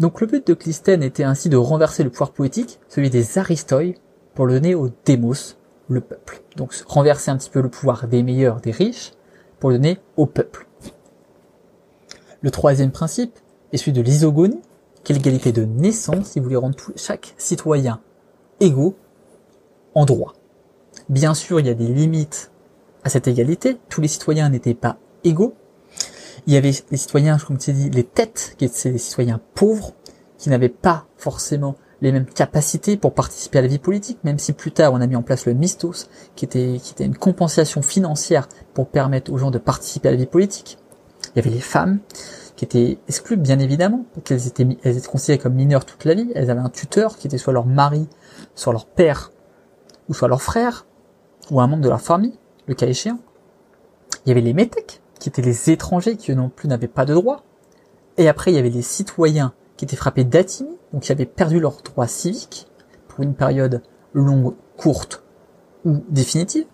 Donc 0.00 0.22
le 0.22 0.26
but 0.26 0.46
de 0.46 0.54
Clisthène 0.54 1.02
était 1.02 1.22
ainsi 1.22 1.50
de 1.50 1.58
renverser 1.58 2.02
le 2.02 2.08
pouvoir 2.08 2.32
politique, 2.32 2.80
celui 2.88 3.10
des 3.10 3.36
Aristoi, 3.36 3.92
pour 4.34 4.46
le 4.46 4.54
donner 4.54 4.74
au 4.74 4.88
démos, 5.04 5.58
le 5.90 6.00
peuple. 6.00 6.40
Donc 6.56 6.72
renverser 6.86 7.30
un 7.30 7.36
petit 7.36 7.50
peu 7.50 7.60
le 7.60 7.68
pouvoir 7.68 8.08
des 8.08 8.22
meilleurs, 8.22 8.62
des 8.62 8.70
riches, 8.70 9.12
pour 9.60 9.68
le 9.68 9.76
donner 9.76 9.98
au 10.16 10.24
peuple. 10.24 10.65
Le 12.42 12.50
troisième 12.50 12.90
principe 12.90 13.38
est 13.72 13.76
celui 13.76 13.92
de 13.92 14.02
l'isogonie, 14.02 14.60
qui 15.04 15.12
est 15.12 15.14
l'égalité 15.14 15.52
de 15.52 15.64
naissance, 15.64 16.36
il 16.36 16.42
voulait 16.42 16.56
rendre 16.56 16.76
chaque 16.96 17.34
citoyen 17.38 18.00
égaux 18.60 18.96
en 19.94 20.04
droit. 20.04 20.34
Bien 21.08 21.34
sûr, 21.34 21.60
il 21.60 21.66
y 21.66 21.70
a 21.70 21.74
des 21.74 21.86
limites 21.86 22.50
à 23.04 23.08
cette 23.08 23.28
égalité, 23.28 23.78
tous 23.88 24.00
les 24.00 24.08
citoyens 24.08 24.48
n'étaient 24.48 24.74
pas 24.74 24.98
égaux. 25.24 25.54
Il 26.46 26.52
y 26.52 26.56
avait 26.56 26.72
les 26.90 26.96
citoyens, 26.96 27.38
comme 27.38 27.58
tu 27.58 27.72
dit, 27.72 27.90
les 27.90 28.04
têtes, 28.04 28.54
qui 28.58 28.64
étaient 28.64 28.90
des 28.90 28.98
citoyens 28.98 29.40
pauvres, 29.54 29.92
qui 30.38 30.50
n'avaient 30.50 30.68
pas 30.68 31.06
forcément 31.16 31.76
les 32.02 32.12
mêmes 32.12 32.26
capacités 32.26 32.96
pour 32.96 33.14
participer 33.14 33.58
à 33.58 33.62
la 33.62 33.68
vie 33.68 33.78
politique, 33.78 34.18
même 34.22 34.38
si 34.38 34.52
plus 34.52 34.70
tard 34.70 34.92
on 34.92 35.00
a 35.00 35.06
mis 35.06 35.16
en 35.16 35.22
place 35.22 35.46
le 35.46 35.54
mistos, 35.54 36.08
qui 36.34 36.44
était 36.44 36.78
une 37.00 37.16
compensation 37.16 37.80
financière 37.80 38.48
pour 38.74 38.88
permettre 38.88 39.32
aux 39.32 39.38
gens 39.38 39.50
de 39.50 39.58
participer 39.58 40.08
à 40.08 40.10
la 40.10 40.18
vie 40.18 40.26
politique. 40.26 40.78
Il 41.36 41.44
y 41.44 41.46
avait 41.46 41.54
les 41.54 41.60
femmes, 41.60 42.00
qui 42.56 42.64
étaient 42.64 42.98
exclues, 43.08 43.36
bien 43.36 43.58
évidemment, 43.58 44.06
qu'elles 44.24 44.46
étaient, 44.46 44.66
elles 44.82 44.96
étaient 44.96 45.06
considérées 45.06 45.38
comme 45.38 45.52
mineures 45.52 45.84
toute 45.84 46.06
la 46.06 46.14
vie, 46.14 46.32
elles 46.34 46.50
avaient 46.50 46.62
un 46.62 46.70
tuteur 46.70 47.18
qui 47.18 47.26
était 47.26 47.36
soit 47.36 47.52
leur 47.52 47.66
mari, 47.66 48.08
soit 48.54 48.72
leur 48.72 48.86
père, 48.86 49.32
ou 50.08 50.14
soit 50.14 50.28
leur 50.28 50.40
frère, 50.40 50.86
ou 51.50 51.60
un 51.60 51.66
membre 51.66 51.82
de 51.82 51.90
leur 51.90 52.00
famille, 52.00 52.38
le 52.66 52.74
cas 52.74 52.86
échéant. 52.86 53.18
Il 54.24 54.30
y 54.30 54.32
avait 54.32 54.40
les 54.40 54.54
métèques, 54.54 55.02
qui 55.20 55.28
étaient 55.28 55.42
les 55.42 55.70
étrangers 55.70 56.16
qui 56.16 56.32
eux 56.32 56.34
non 56.34 56.48
plus 56.48 56.68
n'avaient 56.68 56.88
pas 56.88 57.04
de 57.04 57.12
droit. 57.12 57.44
Et 58.16 58.28
après, 58.28 58.50
il 58.50 58.54
y 58.54 58.58
avait 58.58 58.70
les 58.70 58.80
citoyens 58.80 59.52
qui 59.76 59.84
étaient 59.84 59.96
frappés 59.96 60.24
d'atimie, 60.24 60.78
donc 60.94 61.02
qui 61.02 61.12
avaient 61.12 61.26
perdu 61.26 61.60
leurs 61.60 61.82
droits 61.82 62.06
civiques 62.06 62.66
pour 63.08 63.22
une 63.22 63.34
période 63.34 63.82
longue, 64.14 64.54
courte 64.78 65.22
ou 65.84 66.02
définitive. 66.08 66.64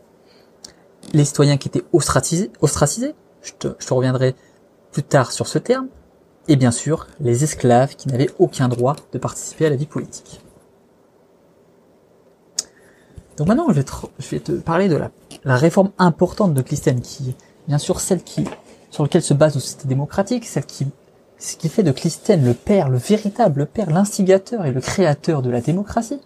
Les 1.12 1.24
citoyens 1.24 1.56
qui 1.56 1.66
étaient 1.66 1.84
ostracisés, 1.92 2.52
je 3.42 3.52
te 3.54 3.94
reviendrai 3.94 4.36
plus 4.92 5.02
tard 5.02 5.32
sur 5.32 5.48
ce 5.48 5.58
terme, 5.58 5.88
et 6.48 6.56
bien 6.56 6.70
sûr 6.70 7.06
les 7.20 7.44
esclaves 7.44 7.96
qui 7.96 8.08
n'avaient 8.08 8.30
aucun 8.38 8.68
droit 8.68 8.96
de 9.12 9.18
participer 9.18 9.66
à 9.66 9.70
la 9.70 9.76
vie 9.76 9.86
politique. 9.86 10.40
Donc 13.36 13.48
maintenant, 13.48 13.66
je 13.70 14.28
vais 14.30 14.40
te, 14.40 14.52
parler 14.52 14.88
de 14.88 15.00
la, 15.44 15.56
réforme 15.56 15.90
importante 15.98 16.54
de 16.54 16.62
Clisthène, 16.62 17.00
qui 17.00 17.30
est 17.30 17.36
bien 17.66 17.78
sûr 17.78 18.00
celle 18.00 18.22
qui, 18.22 18.44
sur 18.90 19.02
laquelle 19.02 19.22
se 19.22 19.34
base 19.34 19.54
le 19.54 19.60
système 19.60 19.88
démocratique, 19.88 20.44
celle 20.44 20.66
qui 20.66 20.86
ce 21.38 21.56
qui 21.56 21.68
fait 21.68 21.82
de 21.82 21.90
Clisthène 21.90 22.44
le 22.44 22.54
père, 22.54 22.88
le 22.88 22.98
véritable 22.98 23.66
père, 23.66 23.90
l'instigateur 23.90 24.64
et 24.64 24.70
le 24.70 24.80
créateur 24.80 25.42
de 25.42 25.50
la 25.50 25.60
démocratie, 25.60 26.20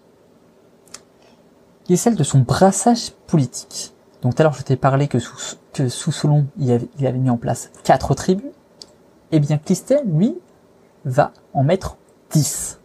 qui 1.85 1.93
est 1.93 1.97
celle 1.97 2.15
de 2.15 2.23
son 2.23 2.39
brassage 2.39 3.11
politique. 3.25 3.93
Donc 4.21 4.35
tout 4.35 4.41
à 4.41 4.43
l'heure 4.43 4.53
je 4.53 4.61
t'ai 4.61 4.75
parlé 4.75 5.07
que 5.07 5.17
sous, 5.17 5.55
que 5.73 5.89
Solon 5.89 6.45
il 6.59 6.71
avait, 6.71 7.13
mis 7.13 7.31
en 7.31 7.37
place 7.37 7.71
quatre 7.83 8.13
tribus, 8.13 8.51
eh 9.31 9.39
bien 9.39 9.57
Clisthène, 9.57 10.17
lui, 10.17 10.37
va 11.05 11.33
en 11.53 11.63
mettre 11.63 11.97
dix. 12.31 12.79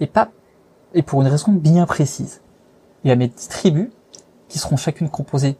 Et 0.00 0.06
pas, 0.06 0.30
et 0.94 1.02
pour 1.02 1.20
une 1.22 1.28
raison 1.28 1.52
bien 1.52 1.86
précise. 1.86 2.40
Il 3.04 3.10
va 3.10 3.16
mettre 3.16 3.34
dix 3.34 3.48
tribus, 3.48 3.90
qui 4.48 4.58
seront 4.58 4.76
chacune 4.76 5.08
composées 5.08 5.56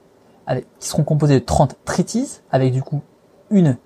avec, 0.46 0.66
qui 0.78 0.88
seront 0.88 1.04
composées 1.04 1.40
de 1.40 1.44
30 1.44 1.76
tritises, 1.84 2.42
avec 2.50 2.72
du 2.72 2.82
coup 2.82 3.02
une 3.50 3.76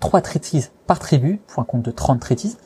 trois 0.00 0.20
traitises 0.20 0.72
par 0.86 0.98
tribu, 0.98 1.40
pour 1.46 1.62
un 1.62 1.66
compte 1.66 1.82
de 1.82 1.90
30 1.90 2.20
traitises, 2.20 2.58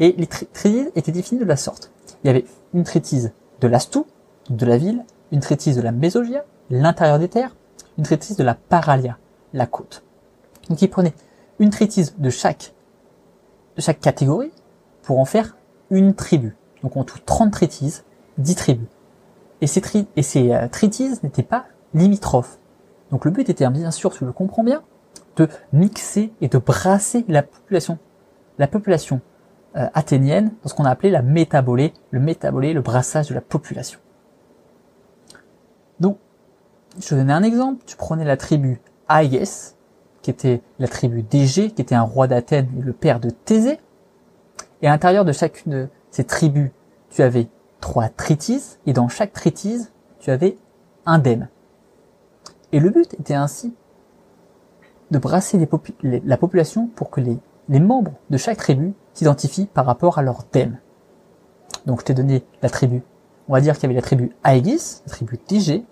et 0.00 0.14
les 0.18 0.26
traitises 0.26 0.90
étaient 0.94 1.12
définies 1.12 1.40
de 1.40 1.46
la 1.46 1.56
sorte. 1.56 1.90
Il 2.22 2.26
y 2.26 2.30
avait 2.30 2.44
une 2.74 2.84
traitise 2.84 3.32
de 3.60 3.68
l'Astou, 3.68 4.06
de 4.50 4.66
la 4.66 4.76
ville, 4.76 5.04
une 5.32 5.40
traitise 5.40 5.76
de 5.76 5.82
la 5.82 5.92
Mésogia, 5.92 6.44
l'intérieur 6.70 7.18
des 7.18 7.28
terres, 7.28 7.54
une 7.96 8.04
traitise 8.04 8.36
de 8.36 8.44
la 8.44 8.54
Paralia, 8.54 9.18
la 9.52 9.66
côte. 9.66 10.02
Donc 10.68 10.82
il 10.82 10.88
prenait 10.88 11.14
une 11.58 11.70
traitise 11.70 12.14
de 12.18 12.30
chaque, 12.30 12.74
de 13.76 13.80
chaque 13.80 14.00
catégorie 14.00 14.52
pour 15.02 15.18
en 15.18 15.24
faire 15.24 15.56
une 15.90 16.14
tribu. 16.14 16.56
Donc 16.82 16.96
en 16.96 17.04
tout 17.04 17.18
30 17.24 17.52
traitises, 17.52 18.04
10 18.38 18.54
tribus. 18.54 18.88
Et 19.60 19.66
ces, 19.66 19.80
tri 19.80 20.06
euh, 20.16 21.14
n'étaient 21.22 21.42
pas 21.42 21.66
limitrophes. 21.94 22.58
Donc 23.10 23.24
le 23.24 23.30
but 23.30 23.48
était 23.48 23.68
bien 23.68 23.90
sûr, 23.90 24.12
tu 24.12 24.24
le 24.24 24.32
comprends 24.32 24.62
bien, 24.62 24.82
de 25.36 25.48
mixer 25.72 26.32
et 26.40 26.48
de 26.48 26.58
brasser 26.58 27.24
la 27.28 27.42
population, 27.42 27.98
la 28.58 28.68
population 28.68 29.20
euh, 29.76 29.86
athénienne 29.94 30.52
dans 30.62 30.68
ce 30.68 30.74
qu'on 30.74 30.84
a 30.84 30.90
appelé 30.90 31.10
la 31.10 31.22
métabolée, 31.22 31.92
le 32.10 32.20
métabolé, 32.20 32.72
le 32.72 32.80
brassage 32.80 33.28
de 33.28 33.34
la 33.34 33.40
population. 33.40 34.00
Donc, 36.00 36.18
je 37.00 37.08
te 37.08 37.14
donnais 37.14 37.32
un 37.32 37.42
exemple, 37.42 37.82
tu 37.86 37.96
prenais 37.96 38.24
la 38.24 38.36
tribu 38.36 38.80
Aïs, 39.08 39.76
qui 40.28 40.32
était 40.32 40.60
la 40.78 40.88
tribu 40.88 41.22
d'Égée, 41.22 41.70
qui 41.70 41.80
était 41.80 41.94
un 41.94 42.02
roi 42.02 42.26
d'Athènes 42.26 42.68
et 42.78 42.82
le 42.82 42.92
père 42.92 43.18
de 43.18 43.30
Thésée, 43.30 43.80
et 44.82 44.86
à 44.86 44.90
l'intérieur 44.90 45.24
de 45.24 45.32
chacune 45.32 45.72
de 45.72 45.88
ces 46.10 46.24
tribus, 46.24 46.70
tu 47.08 47.22
avais 47.22 47.48
trois 47.80 48.10
tritises, 48.10 48.78
et 48.84 48.92
dans 48.92 49.08
chaque 49.08 49.32
tritise, 49.32 49.90
tu 50.18 50.30
avais 50.30 50.58
un 51.06 51.18
dème. 51.18 51.48
Et 52.72 52.78
le 52.78 52.90
but 52.90 53.14
était 53.14 53.32
ainsi 53.32 53.74
de 55.10 55.18
brasser 55.18 55.66
la 56.02 56.36
population 56.36 56.88
pour 56.88 57.08
que 57.08 57.22
les, 57.22 57.80
membres 57.80 58.12
de 58.28 58.36
chaque 58.36 58.58
tribu 58.58 58.92
s'identifient 59.14 59.64
par 59.64 59.86
rapport 59.86 60.18
à 60.18 60.22
leur 60.22 60.44
thème. 60.44 60.76
Donc 61.86 62.00
je 62.00 62.04
t'ai 62.04 62.12
donné 62.12 62.44
la 62.60 62.68
tribu. 62.68 63.02
On 63.48 63.54
va 63.54 63.62
dire 63.62 63.78
qu'il 63.78 63.84
y 63.84 63.86
avait 63.86 63.94
la 63.94 64.02
tribu 64.02 64.36
Aegis, 64.44 65.00
la 65.06 65.10
tribu 65.10 65.38
Tigé, 65.38 65.86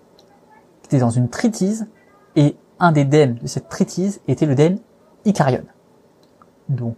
qui 0.83 0.89
était 0.89 0.99
dans 0.99 1.09
une 1.09 1.27
tritise, 1.27 1.87
et 2.35 2.55
un 2.79 2.91
des 2.91 3.05
dèmes 3.05 3.35
de 3.35 3.47
cette 3.47 3.69
tritise 3.69 4.21
était 4.27 4.45
le 4.45 4.55
dème 4.55 4.79
Icarion. 5.25 5.63
Donc, 6.69 6.97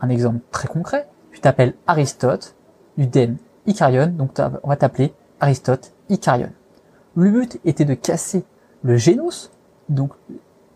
un 0.00 0.08
exemple 0.08 0.40
très 0.50 0.68
concret, 0.68 1.08
tu 1.32 1.40
t'appelles 1.40 1.74
Aristote, 1.86 2.54
du 2.96 3.06
dème 3.06 3.36
Icarion, 3.66 4.06
donc 4.08 4.38
on 4.62 4.68
va 4.68 4.76
t'appeler 4.76 5.14
Aristote 5.40 5.92
Icarion. 6.08 6.50
Le 7.14 7.30
but 7.30 7.60
était 7.64 7.84
de 7.84 7.94
casser 7.94 8.44
le 8.82 8.96
génos, 8.96 9.50
donc 9.88 10.12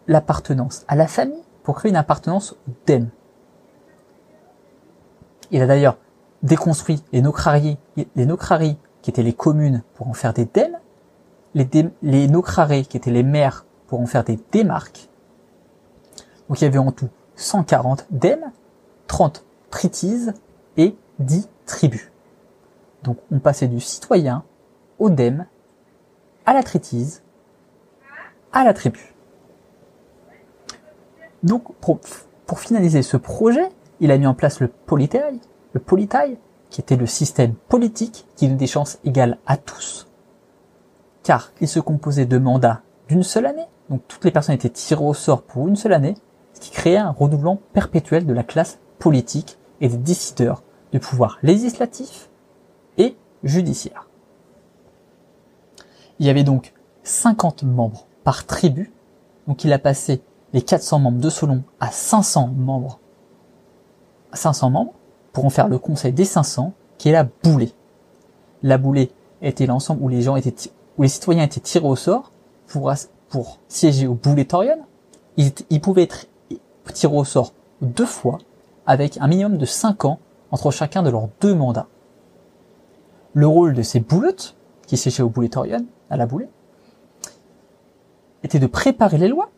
l'appartenance 0.06 0.84
à 0.88 0.96
la 0.96 1.06
famille 1.06 1.42
pour 1.62 1.76
créer 1.76 1.90
une 1.90 1.96
appartenance 1.96 2.52
au 2.52 2.72
dème. 2.86 3.08
Il 5.50 5.62
a 5.62 5.66
d'ailleurs 5.66 5.98
déconstruit 6.42 7.02
les 7.12 7.22
nocraries, 7.22 7.78
les 7.96 8.26
nocraries 8.26 8.78
qui 9.02 9.10
étaient 9.10 9.22
les 9.22 9.32
communes 9.32 9.82
pour 9.94 10.08
en 10.08 10.12
faire 10.12 10.32
des 10.32 10.46
dèmes, 10.46 10.78
les, 11.54 11.68
les 12.02 12.28
nocrarés 12.28 12.84
qui 12.84 12.96
étaient 12.96 13.10
les 13.10 13.22
maires 13.22 13.66
pour 13.90 14.00
en 14.00 14.06
faire 14.06 14.22
des 14.22 14.38
démarques. 14.52 15.08
Donc 16.48 16.60
il 16.60 16.64
y 16.64 16.66
avait 16.68 16.78
en 16.78 16.92
tout 16.92 17.08
140 17.34 18.06
dèmes, 18.12 18.52
30 19.08 19.44
tritises 19.68 20.32
et 20.76 20.94
10 21.18 21.48
tribus. 21.66 22.08
Donc 23.02 23.18
on 23.32 23.40
passait 23.40 23.66
du 23.66 23.80
citoyen 23.80 24.44
au 25.00 25.10
dème, 25.10 25.44
à 26.46 26.52
la 26.52 26.62
tritise, 26.62 27.24
à 28.52 28.62
la 28.62 28.74
tribu. 28.74 29.12
Donc, 31.42 31.74
pour, 31.80 31.98
finaliser 32.58 33.02
ce 33.02 33.16
projet, 33.16 33.70
il 33.98 34.12
a 34.12 34.18
mis 34.18 34.26
en 34.26 34.34
place 34.34 34.60
le 34.60 34.68
politaille, 34.68 35.40
le 35.72 35.80
politaille, 35.80 36.38
qui 36.68 36.80
était 36.80 36.96
le 36.96 37.06
système 37.06 37.54
politique 37.54 38.26
qui 38.36 38.46
donnait 38.46 38.58
des 38.58 38.66
chances 38.66 38.98
égales 39.04 39.38
à 39.46 39.56
tous. 39.56 40.06
Car 41.24 41.50
il 41.60 41.66
se 41.66 41.80
composait 41.80 42.26
de 42.26 42.38
mandats 42.38 42.82
d'une 43.10 43.24
seule 43.24 43.46
année, 43.46 43.66
donc 43.88 44.02
toutes 44.06 44.24
les 44.24 44.30
personnes 44.30 44.54
étaient 44.54 44.70
tirées 44.70 45.04
au 45.04 45.14
sort 45.14 45.42
pour 45.42 45.66
une 45.66 45.74
seule 45.74 45.94
année, 45.94 46.14
ce 46.54 46.60
qui 46.60 46.70
créait 46.70 46.96
un 46.96 47.10
redoublement 47.10 47.58
perpétuel 47.72 48.24
de 48.24 48.32
la 48.32 48.44
classe 48.44 48.78
politique 49.00 49.58
et 49.80 49.88
des 49.88 49.96
décideurs 49.96 50.62
du 50.92 51.00
pouvoir 51.00 51.38
législatif 51.42 52.30
et 52.98 53.16
judiciaire. 53.42 54.06
Il 56.20 56.26
y 56.26 56.30
avait 56.30 56.44
donc 56.44 56.72
50 57.02 57.64
membres 57.64 58.06
par 58.22 58.46
tribu, 58.46 58.92
donc 59.48 59.64
il 59.64 59.72
a 59.72 59.80
passé 59.80 60.22
les 60.52 60.62
400 60.62 61.00
membres 61.00 61.20
de 61.20 61.30
Solon 61.30 61.64
à 61.80 61.90
500 61.90 62.52
membres, 62.56 63.00
500 64.34 64.70
membres, 64.70 64.94
pour 65.32 65.44
en 65.44 65.50
faire 65.50 65.66
le 65.66 65.78
conseil 65.78 66.12
des 66.12 66.24
500, 66.24 66.74
qui 66.96 67.08
est 67.08 67.12
la 67.12 67.24
boulée. 67.24 67.72
La 68.62 68.78
boulée 68.78 69.10
était 69.42 69.66
l'ensemble 69.66 70.00
où 70.00 70.08
les 70.08 70.22
gens 70.22 70.36
étaient, 70.36 70.70
où 70.96 71.02
les 71.02 71.08
citoyens 71.08 71.42
étaient 71.42 71.58
tirés 71.58 71.88
au 71.88 71.96
sort 71.96 72.30
pour, 72.70 73.58
siéger 73.68 74.06
au 74.06 74.14
boulétorion. 74.14 74.78
Ils, 75.36 75.52
ils 75.70 75.80
pouvaient 75.80 76.02
être 76.02 76.26
tirés 76.92 77.16
au 77.16 77.24
sort 77.24 77.52
deux 77.80 78.06
fois, 78.06 78.38
avec 78.86 79.18
un 79.20 79.28
minimum 79.28 79.56
de 79.56 79.66
5 79.66 80.04
ans 80.04 80.18
entre 80.50 80.70
chacun 80.70 81.02
de 81.02 81.10
leurs 81.10 81.28
deux 81.40 81.54
mandats. 81.54 81.86
Le 83.34 83.46
rôle 83.46 83.74
de 83.74 83.82
ces 83.82 84.00
bouleutes, 84.00 84.56
qui 84.86 84.96
siégeaient 84.96 85.22
au 85.22 85.28
boulétorion, 85.28 85.86
à 86.10 86.16
la 86.16 86.26
boulée, 86.26 86.48
était 88.42 88.58
de 88.58 88.66
préparer 88.66 89.18
les 89.18 89.28
lois, 89.28 89.50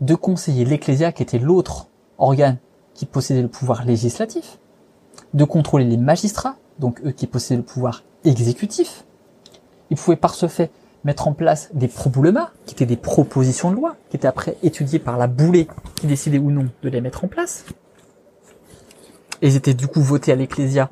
de 0.00 0.14
conseiller 0.14 0.64
l'Ecclésia, 0.64 1.12
qui 1.12 1.22
était 1.22 1.38
l'autre 1.38 1.88
organe 2.18 2.58
qui 2.94 3.06
possédait 3.06 3.42
le 3.42 3.48
pouvoir 3.48 3.84
législatif, 3.84 4.58
de 5.34 5.44
contrôler 5.44 5.84
les 5.84 5.96
magistrats, 5.96 6.56
donc 6.78 7.00
eux 7.04 7.10
qui 7.10 7.26
possédaient 7.26 7.58
le 7.58 7.62
pouvoir 7.62 8.02
exécutif, 8.24 9.04
Ils 9.90 9.96
pouvaient 9.96 10.16
par 10.16 10.34
ce 10.34 10.48
fait 10.48 10.70
mettre 11.04 11.28
en 11.28 11.32
place 11.32 11.70
des 11.74 11.88
problema, 11.88 12.52
qui 12.66 12.74
étaient 12.74 12.86
des 12.86 12.96
propositions 12.96 13.70
de 13.70 13.76
loi, 13.76 13.96
qui 14.08 14.16
étaient 14.16 14.28
après 14.28 14.56
étudiées 14.62 14.98
par 14.98 15.18
la 15.18 15.26
boulée, 15.26 15.66
qui 15.96 16.06
décidait 16.06 16.38
ou 16.38 16.50
non 16.50 16.68
de 16.82 16.88
les 16.88 17.00
mettre 17.00 17.24
en 17.24 17.28
place. 17.28 17.64
Et 19.40 19.48
ils 19.48 19.56
étaient 19.56 19.74
du 19.74 19.88
coup 19.88 20.00
votés 20.00 20.32
à 20.32 20.36
l'ecclésia, 20.36 20.90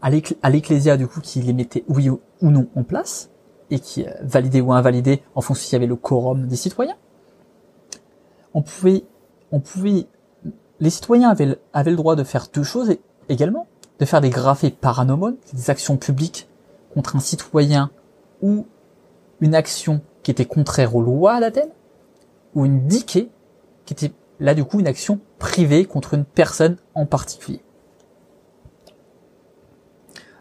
à 0.00 0.50
l'ecclésia 0.50 0.96
du 0.96 1.06
coup 1.06 1.20
qui 1.20 1.42
les 1.42 1.52
mettait 1.52 1.84
oui 1.88 2.08
ou 2.08 2.20
non 2.40 2.68
en 2.74 2.82
place, 2.82 3.30
et 3.70 3.80
qui 3.80 4.06
euh, 4.06 4.10
validait 4.22 4.60
ou 4.60 4.72
invalidait 4.72 5.22
en 5.34 5.40
fonction 5.40 5.64
s'il 5.64 5.72
y 5.74 5.76
avait 5.76 5.86
le 5.86 5.96
quorum 5.96 6.46
des 6.46 6.56
citoyens. 6.56 6.96
On 8.54 8.62
pouvait, 8.62 9.04
on 9.52 9.60
pouvait, 9.60 10.06
les 10.80 10.90
citoyens 10.90 11.30
avaient, 11.30 11.58
avaient 11.72 11.90
le 11.90 11.96
droit 11.96 12.16
de 12.16 12.24
faire 12.24 12.46
deux 12.52 12.62
choses 12.62 12.96
également, 13.28 13.66
de 13.98 14.04
faire 14.04 14.20
des 14.20 14.30
graphés 14.30 14.70
paranomon, 14.70 15.36
des 15.52 15.70
actions 15.70 15.96
publiques 15.96 16.48
contre 16.94 17.16
un 17.16 17.20
citoyen 17.20 17.90
ou 18.40 18.66
une 19.40 19.54
action 19.54 20.00
qui 20.22 20.30
était 20.30 20.44
contraire 20.44 20.94
aux 20.96 21.02
lois 21.02 21.40
d'Athènes, 21.40 21.70
ou 22.54 22.64
une 22.64 22.86
diké, 22.86 23.30
qui 23.84 23.94
était 23.94 24.12
là 24.40 24.54
du 24.54 24.64
coup 24.64 24.80
une 24.80 24.86
action 24.86 25.20
privée 25.38 25.84
contre 25.84 26.14
une 26.14 26.24
personne 26.24 26.76
en 26.94 27.06
particulier. 27.06 27.62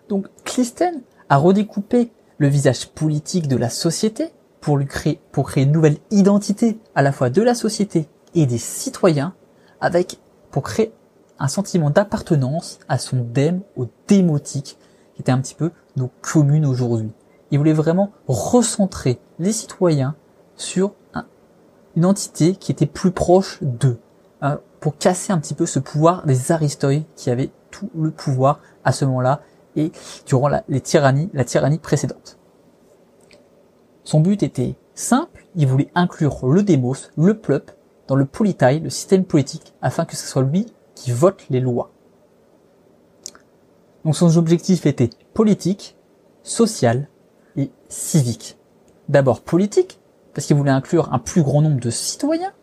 Donc 0.09 0.27
Clisthène 0.43 1.01
a 1.29 1.37
redécoupé 1.37 2.11
le 2.37 2.47
visage 2.47 2.89
politique 2.89 3.47
de 3.47 3.55
la 3.55 3.69
société 3.69 4.29
pour 4.61 4.77
lui 4.77 4.85
créer, 4.87 5.19
pour 5.31 5.47
créer 5.47 5.63
une 5.63 5.71
nouvelle 5.71 5.97
identité 6.11 6.79
à 6.95 7.01
la 7.01 7.11
fois 7.11 7.29
de 7.29 7.41
la 7.41 7.55
société 7.55 8.07
et 8.33 8.45
des 8.45 8.57
citoyens 8.57 9.35
avec, 9.79 10.19
pour 10.51 10.63
créer 10.63 10.93
un 11.39 11.47
sentiment 11.47 11.89
d'appartenance 11.89 12.79
à 12.87 12.97
son 12.97 13.17
dème, 13.17 13.61
au 13.75 13.87
démotique, 14.07 14.77
qui 15.13 15.21
était 15.21 15.31
un 15.31 15.39
petit 15.39 15.55
peu 15.55 15.71
nos 15.95 16.09
communes 16.21 16.65
aujourd'hui. 16.65 17.11
Il 17.51 17.57
voulait 17.57 17.73
vraiment 17.73 18.11
recentrer 18.27 19.19
les 19.39 19.51
citoyens 19.51 20.15
sur 20.55 20.93
une 21.95 22.05
entité 22.05 22.55
qui 22.55 22.71
était 22.71 22.85
plus 22.85 23.11
proche 23.11 23.59
d'eux, 23.61 23.99
hein, 24.41 24.59
pour 24.79 24.97
casser 24.97 25.31
un 25.31 25.39
petit 25.39 25.53
peu 25.53 25.65
ce 25.65 25.79
pouvoir 25.79 26.25
des 26.25 26.51
Aristoïdes 26.51 27.05
qui 27.15 27.29
avaient 27.29 27.51
tout 27.71 27.89
le 27.95 28.11
pouvoir 28.11 28.59
à 28.83 28.91
ce 28.91 29.05
moment-là 29.05 29.41
et 29.75 29.91
durant 30.25 30.47
la, 30.47 30.63
les 30.67 30.81
tyrannies, 30.81 31.29
la 31.33 31.45
tyrannie 31.45 31.79
précédente. 31.79 32.37
Son 34.03 34.19
but 34.19 34.43
était 34.43 34.75
simple, 34.93 35.45
il 35.55 35.67
voulait 35.67 35.91
inclure 35.95 36.45
le 36.47 36.63
démos, 36.63 37.11
le 37.17 37.37
pleup, 37.37 37.71
dans 38.07 38.15
le 38.15 38.25
politaille, 38.25 38.79
le 38.79 38.89
système 38.89 39.25
politique, 39.25 39.73
afin 39.81 40.05
que 40.05 40.15
ce 40.15 40.27
soit 40.27 40.43
lui 40.43 40.67
qui 40.93 41.11
vote 41.11 41.43
les 41.49 41.59
lois. 41.59 41.91
Donc 44.03 44.15
son 44.15 44.37
objectif 44.37 44.85
était 44.85 45.09
politique, 45.33 45.97
social 46.43 47.07
et 47.57 47.71
civique. 47.89 48.57
D'abord 49.09 49.41
politique, 49.41 49.99
parce 50.33 50.47
qu'il 50.47 50.55
voulait 50.55 50.71
inclure 50.71 51.13
un 51.13 51.19
plus 51.19 51.43
grand 51.43 51.61
nombre 51.61 51.79
de 51.79 51.89
citoyens, 51.89 52.53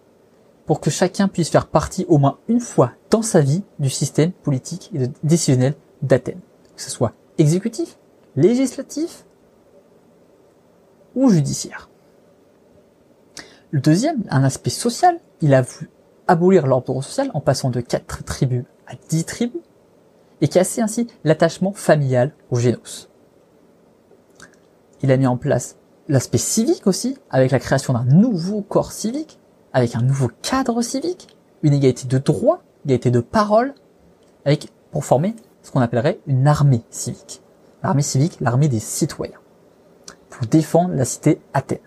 pour 0.67 0.81
que 0.81 0.91
chacun 0.91 1.29
puisse 1.29 1.51
faire 1.51 1.67
partie 1.67 2.05
au 2.09 2.19
moins 2.19 2.39
une 2.49 2.61
fois 2.61 2.93
dans 3.11 3.23
sa 3.23 3.41
vie 3.41 3.63
du 3.79 3.91
système 3.91 4.33
politique 4.33 4.91
et 4.95 5.09
décisionnel 5.23 5.75
d'Athènes 6.03 6.41
que 6.75 6.83
ce 6.83 6.91
soit 6.91 7.13
exécutif, 7.39 7.99
législatif 8.37 9.25
ou 11.15 11.29
judiciaire. 11.31 11.89
Le 13.71 13.81
deuxième, 13.81 14.23
un 14.29 14.45
aspect 14.45 14.71
social, 14.71 15.19
il 15.41 15.55
a 15.55 15.63
voulu 15.63 15.91
abolir 16.27 16.67
l'ordre 16.67 17.03
social 17.03 17.31
en 17.35 17.41
passant 17.41 17.71
de 17.71 17.81
quatre 17.81 18.25
tribus 18.25 18.65
à 18.87 18.95
dix 19.09 19.25
tribus 19.25 19.63
et 20.41 20.49
casser 20.49 20.81
ainsi 20.81 21.07
l'attachement 21.25 21.73
familial 21.73 22.33
au 22.51 22.57
génos. 22.57 23.09
Il 25.03 25.11
a 25.11 25.17
mis 25.17 25.27
en 25.27 25.37
place 25.37 25.77
l'aspect 26.09 26.39
civique 26.39 26.87
aussi, 26.87 27.19
avec 27.31 27.51
la 27.51 27.59
création 27.59 27.93
d'un 27.93 28.05
nouveau 28.05 28.63
corps 28.63 28.93
civique, 28.93 29.39
avec 29.73 29.95
un 29.95 30.03
nouveau 30.03 30.31
cadre 30.43 30.83
civique, 30.83 31.37
une 31.63 31.75
égalité 31.75 32.07
de 32.07 32.19
droit, 32.19 32.63
égalité 32.85 33.11
de 33.11 33.21
parole, 33.21 33.75
pour 34.91 35.05
former 35.05 35.35
ce 35.63 35.71
qu'on 35.71 35.81
appellerait 35.81 36.21
une 36.27 36.47
armée 36.47 36.83
civique. 36.91 37.43
L'armée 37.83 38.03
civique, 38.03 38.39
l'armée 38.41 38.69
des 38.69 38.81
citoyens, 38.81 39.39
pour 40.29 40.47
défendre 40.47 40.95
la 40.95 41.05
cité 41.05 41.41
Athènes. 41.55 41.79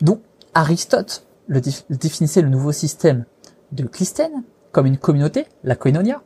Donc, 0.00 0.20
Aristote 0.54 1.26
définissait 1.90 2.42
le 2.42 2.48
nouveau 2.48 2.72
système 2.72 3.24
de 3.72 3.84
Clisthène 3.84 4.42
comme 4.70 4.86
une 4.86 4.98
communauté, 4.98 5.46
la 5.64 5.76
koinonia, 5.76 6.22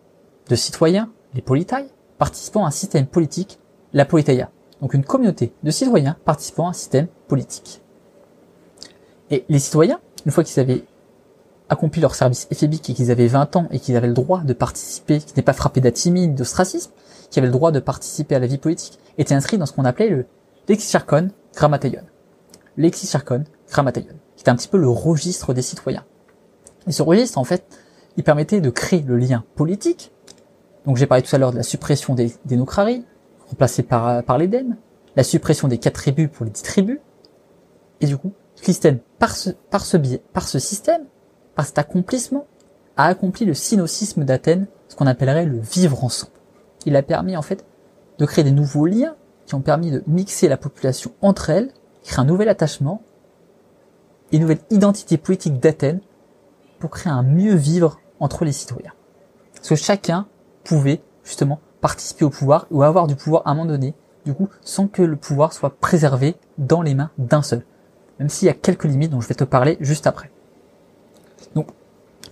de 0.48 0.54
citoyens, 0.54 1.10
les 1.34 1.42
politailles, 1.42 1.90
participant 2.18 2.64
à 2.64 2.68
un 2.68 2.70
système 2.70 3.06
politique, 3.06 3.58
la 3.96 4.04
politeia. 4.04 4.50
Donc 4.82 4.92
une 4.92 5.04
communauté 5.04 5.54
de 5.62 5.70
citoyens 5.70 6.16
participant 6.26 6.66
à 6.66 6.70
un 6.70 6.74
système 6.74 7.08
politique. 7.28 7.80
Et 9.30 9.46
les 9.48 9.58
citoyens, 9.58 10.00
une 10.26 10.32
fois 10.32 10.44
qu'ils 10.44 10.60
avaient 10.60 10.84
accompli 11.70 12.02
leur 12.02 12.14
service 12.14 12.46
éphébique 12.50 12.90
et 12.90 12.94
qu'ils 12.94 13.10
avaient 13.10 13.26
20 13.26 13.56
ans 13.56 13.68
et 13.70 13.80
qu'ils 13.80 13.96
avaient 13.96 14.06
le 14.06 14.12
droit 14.12 14.42
de 14.42 14.52
participer, 14.52 15.18
qui 15.18 15.32
n'est 15.34 15.42
pas 15.42 15.54
frappé 15.54 15.80
d'atimie, 15.80 16.28
d'ostracisme, 16.28 16.92
qui 17.30 17.38
avaient 17.38 17.48
le 17.48 17.52
droit 17.52 17.72
de 17.72 17.80
participer 17.80 18.34
à 18.34 18.38
la 18.38 18.46
vie 18.46 18.58
politique, 18.58 18.98
étaient 19.16 19.34
inscrits 19.34 19.56
dans 19.56 19.64
ce 19.64 19.72
qu'on 19.72 19.86
appelait 19.86 20.10
le 20.10 20.26
lexicharchon 20.68 21.30
grammateion. 21.54 22.02
Lexicharchon 22.76 23.44
grammateion, 23.70 24.14
qui 24.36 24.42
était 24.42 24.50
un 24.50 24.56
petit 24.56 24.68
peu 24.68 24.76
le 24.76 24.90
registre 24.90 25.54
des 25.54 25.62
citoyens. 25.62 26.04
Et 26.86 26.92
ce 26.92 27.02
registre, 27.02 27.38
en 27.38 27.44
fait, 27.44 27.64
il 28.18 28.24
permettait 28.24 28.60
de 28.60 28.68
créer 28.68 29.00
le 29.00 29.16
lien 29.16 29.42
politique. 29.54 30.12
Donc 30.84 30.98
j'ai 30.98 31.06
parlé 31.06 31.22
tout 31.22 31.34
à 31.34 31.38
l'heure 31.38 31.52
de 31.52 31.56
la 31.56 31.62
suppression 31.62 32.14
des, 32.14 32.32
des 32.44 32.56
nocraries, 32.56 33.04
remplacée 33.48 33.82
par, 33.82 34.22
par 34.24 34.38
l'Éden, 34.38 34.76
la 35.16 35.24
suppression 35.24 35.68
des 35.68 35.78
quatre 35.78 35.94
tribus 35.94 36.28
pour 36.30 36.44
les 36.44 36.50
dix 36.50 36.62
tribus, 36.62 36.98
et 38.00 38.06
du 38.06 38.16
coup, 38.16 38.32
Clisthène, 38.60 39.00
par 39.18 39.36
ce, 39.36 39.50
par 39.50 39.84
biais, 39.98 40.22
par 40.32 40.48
ce 40.48 40.58
système, 40.58 41.04
par 41.54 41.66
cet 41.66 41.78
accomplissement, 41.78 42.46
a 42.96 43.06
accompli 43.06 43.44
le 43.44 43.54
synocisme 43.54 44.24
d'Athènes, 44.24 44.66
ce 44.88 44.96
qu'on 44.96 45.06
appellerait 45.06 45.46
le 45.46 45.58
vivre 45.58 46.04
ensemble. 46.04 46.32
Il 46.86 46.96
a 46.96 47.02
permis 47.02 47.36
en 47.36 47.42
fait 47.42 47.64
de 48.18 48.26
créer 48.26 48.44
des 48.44 48.52
nouveaux 48.52 48.86
liens 48.86 49.16
qui 49.46 49.54
ont 49.54 49.60
permis 49.60 49.90
de 49.90 50.02
mixer 50.06 50.48
la 50.48 50.56
population 50.56 51.12
entre 51.20 51.50
elles, 51.50 51.72
créer 52.02 52.20
un 52.20 52.24
nouvel 52.24 52.48
attachement, 52.48 53.02
une 54.32 54.42
nouvelle 54.42 54.60
identité 54.70 55.18
politique 55.18 55.60
d'Athènes 55.60 56.00
pour 56.78 56.90
créer 56.90 57.12
un 57.12 57.22
mieux 57.22 57.54
vivre 57.54 58.00
entre 58.20 58.44
les 58.44 58.52
citoyens. 58.52 58.92
Parce 59.54 59.68
que 59.68 59.74
chacun 59.74 60.26
pouvait 60.64 61.02
justement 61.24 61.60
participer 61.80 62.24
au 62.24 62.30
pouvoir 62.30 62.66
ou 62.70 62.82
avoir 62.82 63.06
du 63.06 63.16
pouvoir 63.16 63.42
à 63.44 63.50
un 63.50 63.54
moment 63.54 63.68
donné, 63.68 63.94
du 64.24 64.34
coup, 64.34 64.48
sans 64.62 64.88
que 64.88 65.02
le 65.02 65.16
pouvoir 65.16 65.52
soit 65.52 65.78
préservé 65.78 66.36
dans 66.58 66.82
les 66.82 66.94
mains 66.94 67.10
d'un 67.18 67.42
seul. 67.42 67.64
Même 68.18 68.28
s'il 68.28 68.46
y 68.46 68.50
a 68.50 68.54
quelques 68.54 68.84
limites 68.84 69.10
dont 69.10 69.20
je 69.20 69.28
vais 69.28 69.34
te 69.34 69.44
parler 69.44 69.76
juste 69.80 70.06
après. 70.06 70.30
Donc, 71.54 71.68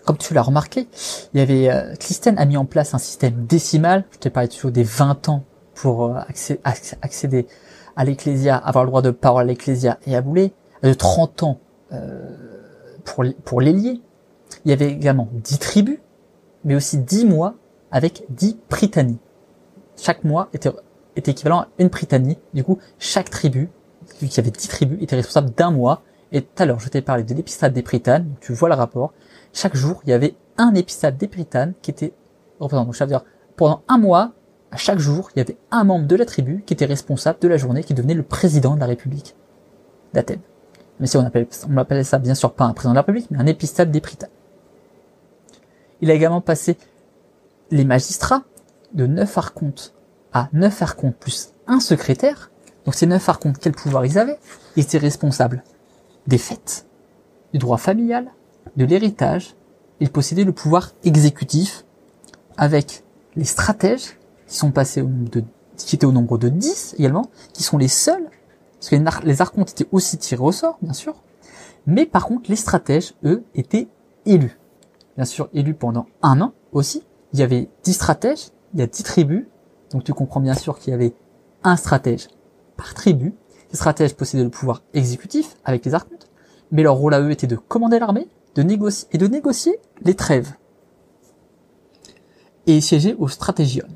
comme 0.04 0.18
tu 0.18 0.35
l'as 0.35 0.42
remarqué, 0.42 0.88
il 1.33 1.38
y 1.38 1.42
avait 1.42 1.70
euh, 1.70 2.37
a 2.37 2.44
mis 2.44 2.57
en 2.57 2.64
place 2.64 2.94
un 2.94 2.98
système 2.98 3.46
décimal. 3.46 4.04
Je 4.12 4.18
t'ai 4.18 4.30
parlé 4.30 4.48
toujours 4.48 4.70
des 4.70 4.83
20 4.83 5.28
ans 5.28 5.44
pour 5.74 6.07
euh, 6.07 6.20
accéder 7.02 7.46
à 7.96 8.04
l'ecclésia, 8.04 8.57
avoir 8.57 8.85
le 8.85 8.90
droit 8.90 9.02
de 9.02 9.11
parole 9.11 9.42
à 9.42 9.46
l'ecclésia 9.46 9.98
et 10.07 10.16
à 10.16 10.20
bouler, 10.20 10.52
de 10.83 10.92
30 10.92 11.42
ans 11.42 11.61
euh, 11.92 12.37
pour 13.04 13.24
pour 13.44 13.61
l'ailier. 13.61 14.00
Il 14.64 14.70
y 14.70 14.72
avait 14.72 14.90
également 14.90 15.28
10 15.33 15.59
tribus, 15.59 15.98
mais 16.64 16.74
aussi 16.74 16.98
10 16.98 17.24
mois 17.24 17.54
avec 17.90 18.24
10 18.30 18.59
prytanies. 18.68 19.18
Chaque 19.96 20.24
mois 20.24 20.48
était, 20.52 20.70
équivalent 21.16 21.61
à 21.61 21.68
une 21.78 21.90
prytanie. 21.90 22.38
Du 22.52 22.64
coup, 22.64 22.78
chaque 22.98 23.30
tribu, 23.30 23.70
vu 24.20 24.28
qu'il 24.28 24.37
y 24.37 24.40
avait 24.40 24.50
10 24.50 24.68
tribus, 24.68 25.02
était 25.02 25.16
responsable 25.16 25.50
d'un 25.54 25.70
mois 25.70 26.02
et 26.35 26.42
tout 26.42 26.62
à 26.62 26.66
l'heure, 26.66 26.80
je 26.80 26.88
t'ai 26.88 27.00
parlé 27.00 27.22
de 27.22 27.33
l'épisode 27.33 27.72
des 27.72 27.83
Prytanes, 27.83 28.35
tu 28.40 28.52
vois 28.54 28.68
le 28.68 28.74
rapport. 28.74 29.12
Chaque 29.52 29.76
jour, 29.76 30.00
il 30.04 30.11
y 30.11 30.12
avait 30.12 30.35
un 30.59 30.74
épisode 30.74 31.16
des 31.16 31.28
Prytanes 31.28 31.74
qui 31.80 31.92
était 31.92 32.12
représenté. 32.59 32.87
Donc, 32.87 32.96
ça 32.96 33.04
veut 33.04 33.11
dire, 33.11 33.24
pendant 33.57 33.83
un 33.87 33.98
mois, 33.98 34.33
à 34.72 34.76
chaque 34.76 34.98
jour, 34.98 35.30
il 35.35 35.38
y 35.38 35.42
avait 35.42 35.57
un 35.70 35.85
membre 35.85 36.09
de 36.09 36.16
la 36.16 36.26
tribu 36.26 36.64
qui 36.66 36.72
était 36.72 36.87
responsable 36.87 37.38
de 37.38 37.46
la 37.46 37.57
journée, 37.57 37.85
qui 37.85 37.94
devenait 37.94 38.14
le 38.14 38.24
président 38.24 38.74
de 38.74 38.80
la 38.80 38.87
République 38.87 39.37
d'Athènes. 40.12 40.40
Mais 40.98 41.07
si 41.07 41.16
on 41.16 41.24
appelait 41.24 42.04
ça 42.04 42.18
bien 42.18 42.35
sûr 42.35 42.52
pas 42.52 42.64
un 42.64 42.72
président 42.72 42.92
de 42.92 42.96
la 42.96 43.02
République, 43.02 43.30
mais 43.30 43.38
un 43.38 43.46
épisode 43.46 43.92
des 43.92 44.00
Prytanes. 44.00 44.30
Il 46.00 46.11
a 46.11 46.14
également 46.14 46.40
passé 46.40 46.76
les 47.70 47.85
magistrats 47.85 48.42
de 48.94 49.07
neuf 49.07 49.37
archontes 49.38 49.94
à 50.33 50.48
neuf 50.52 50.83
archontes 50.83 51.16
plus 51.16 51.50
un 51.66 51.80
secrétaire. 51.80 52.50
Donc 52.85 52.94
ces 52.94 53.07
neuf 53.07 53.28
archontes, 53.28 53.59
quel 53.61 53.72
pouvoir 53.72 54.04
ils 54.04 54.18
avaient? 54.18 54.38
Ils 54.76 54.85
étaient 54.85 54.98
responsables 54.98 55.62
des 56.26 56.38
fêtes, 56.38 56.87
du 57.52 57.59
droit 57.59 57.78
familial, 57.78 58.30
de 58.76 58.85
l'héritage. 58.85 59.54
Il 60.00 60.11
possédait 60.11 60.44
le 60.44 60.52
pouvoir 60.52 60.92
exécutif 61.04 61.85
avec 62.57 63.04
les 63.37 63.44
stratèges 63.44 64.18
qui 64.46 64.57
sont 64.57 64.70
passés 64.70 65.02
au 65.02 65.09
nombre 65.09 65.30
de, 65.30 65.44
qui 65.76 65.96
étaient 65.96 66.07
au 66.07 66.12
nombre 66.12 66.38
de 66.38 66.48
10 66.48 66.96
également, 66.98 67.30
qui 67.52 67.62
sont 67.62 67.78
les 67.78 67.88
seuls, 67.88 68.28
parce 68.78 68.90
que 68.90 69.26
les 69.26 69.40
archontes 69.40 69.70
étaient 69.70 69.88
aussi 69.92 70.18
tirés 70.18 70.42
au 70.42 70.52
sort, 70.52 70.78
bien 70.83 70.92
sûr, 70.92 71.14
mais 71.87 72.07
par 72.07 72.26
contre, 72.26 72.50
les 72.50 72.57
stratèges, 72.57 73.14
eux, 73.24 73.44
étaient 73.54 73.88
élus. 74.26 74.59
Bien 75.16 75.24
sûr, 75.24 75.48
élus 75.52 75.74
pendant 75.74 76.07
un 76.22 76.40
an 76.40 76.52
aussi. 76.72 77.04
Il 77.33 77.40
y 77.40 77.42
avait 77.42 77.68
10 77.83 77.92
stratèges, 77.92 78.50
il 78.74 78.80
y 78.80 78.82
a 78.82 78.87
10 78.87 79.02
tribus, 79.04 79.46
donc 79.90 80.04
tu 80.04 80.12
comprends 80.12 80.40
bien 80.40 80.54
sûr 80.54 80.78
qu'il 80.78 80.90
y 80.90 80.94
avait 80.94 81.14
un 81.62 81.76
stratège 81.76 82.28
par 82.76 82.92
tribu. 82.94 83.34
Les 83.70 83.76
stratèges 83.76 84.14
possédaient 84.14 84.44
le 84.44 84.50
pouvoir 84.50 84.82
exécutif 84.92 85.56
avec 85.64 85.84
les 85.84 85.94
archontes, 85.94 86.28
mais 86.72 86.82
leur 86.82 86.96
rôle 86.96 87.14
à 87.14 87.20
eux 87.20 87.30
était 87.30 87.46
de 87.46 87.56
commander 87.56 87.98
l'armée, 87.98 88.28
de 88.54 88.62
négocier 88.62 89.08
et 89.12 89.18
de 89.18 89.26
négocier 89.26 89.78
les 90.02 90.14
trêves. 90.14 90.52
Et 92.66 92.80
siéger 92.80 93.14
au 93.18 93.28
stratégion. 93.28 93.87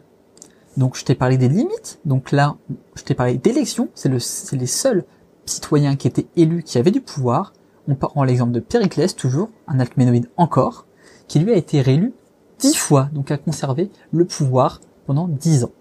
Donc 0.77 0.97
je 0.97 1.05
t'ai 1.05 1.17
parlé 1.17 1.37
des 1.39 1.49
limites, 1.49 1.99
donc 2.05 2.31
là 2.31 2.57
je 2.95 3.03
t'ai 3.03 3.15
parlé 3.15 3.37
d'élections, 3.37 3.89
c'est 3.95 4.09
le, 4.09 4.21
c'est 4.21 4.57
les 4.57 4.67
seuls 4.67 5.05
citoyens 5.45 5.97
qui 5.97 6.07
étaient 6.07 6.27
élus 6.37 6.63
qui 6.63 6.79
avaient 6.79 6.93
du 6.93 7.01
pouvoir. 7.01 7.53
On 7.89 7.95
prend 7.95 8.23
l'exemple 8.23 8.53
de 8.53 8.61
Périclès, 8.61 9.17
toujours, 9.17 9.51
un 9.67 9.81
alcménoïde 9.81 10.29
encore, 10.37 10.87
qui 11.27 11.41
lui 11.41 11.53
a 11.53 11.57
été 11.57 11.81
réélu 11.81 12.13
dix 12.59 12.75
fois, 12.75 13.09
donc 13.13 13.31
a 13.31 13.39
conservé 13.39 13.91
le 14.13 14.25
pouvoir 14.25 14.81
pendant 15.07 15.29
dix 15.29 15.65
ans. 15.65 15.73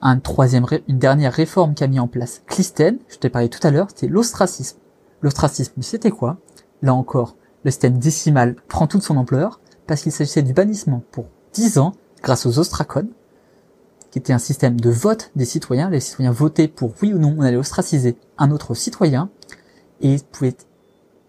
Un 0.00 0.18
troisième, 0.18 0.66
une 0.88 0.98
dernière 0.98 1.32
réforme 1.32 1.74
qu'a 1.74 1.86
mis 1.86 1.98
en 1.98 2.08
place 2.08 2.42
Clisthène, 2.46 2.98
je 3.08 3.16
t'ai 3.16 3.30
parlé 3.30 3.48
tout 3.48 3.66
à 3.66 3.70
l'heure, 3.70 3.88
c'était 3.88 4.08
l'ostracisme. 4.08 4.78
L'ostracisme, 5.22 5.80
c'était 5.80 6.10
quoi? 6.10 6.36
Là 6.82 6.94
encore, 6.94 7.36
le 7.64 7.70
système 7.70 7.98
décimal 7.98 8.56
prend 8.68 8.86
toute 8.86 9.02
son 9.02 9.16
ampleur, 9.16 9.60
parce 9.86 10.02
qu'il 10.02 10.12
s'agissait 10.12 10.42
du 10.42 10.52
bannissement 10.52 11.02
pour 11.10 11.26
dix 11.52 11.78
ans 11.78 11.94
grâce 12.22 12.44
aux 12.44 12.58
ostracones, 12.58 13.08
qui 14.10 14.18
était 14.18 14.32
un 14.34 14.38
système 14.38 14.78
de 14.78 14.90
vote 14.90 15.30
des 15.34 15.44
citoyens. 15.46 15.88
Les 15.88 16.00
citoyens 16.00 16.32
votaient 16.32 16.68
pour 16.68 16.92
oui 17.00 17.14
ou 17.14 17.18
non, 17.18 17.34
on 17.38 17.42
allait 17.42 17.56
ostraciser 17.56 18.16
un 18.36 18.50
autre 18.50 18.74
citoyen, 18.74 19.30
et 20.00 20.16
pouvaient 20.32 20.48
être 20.50 20.66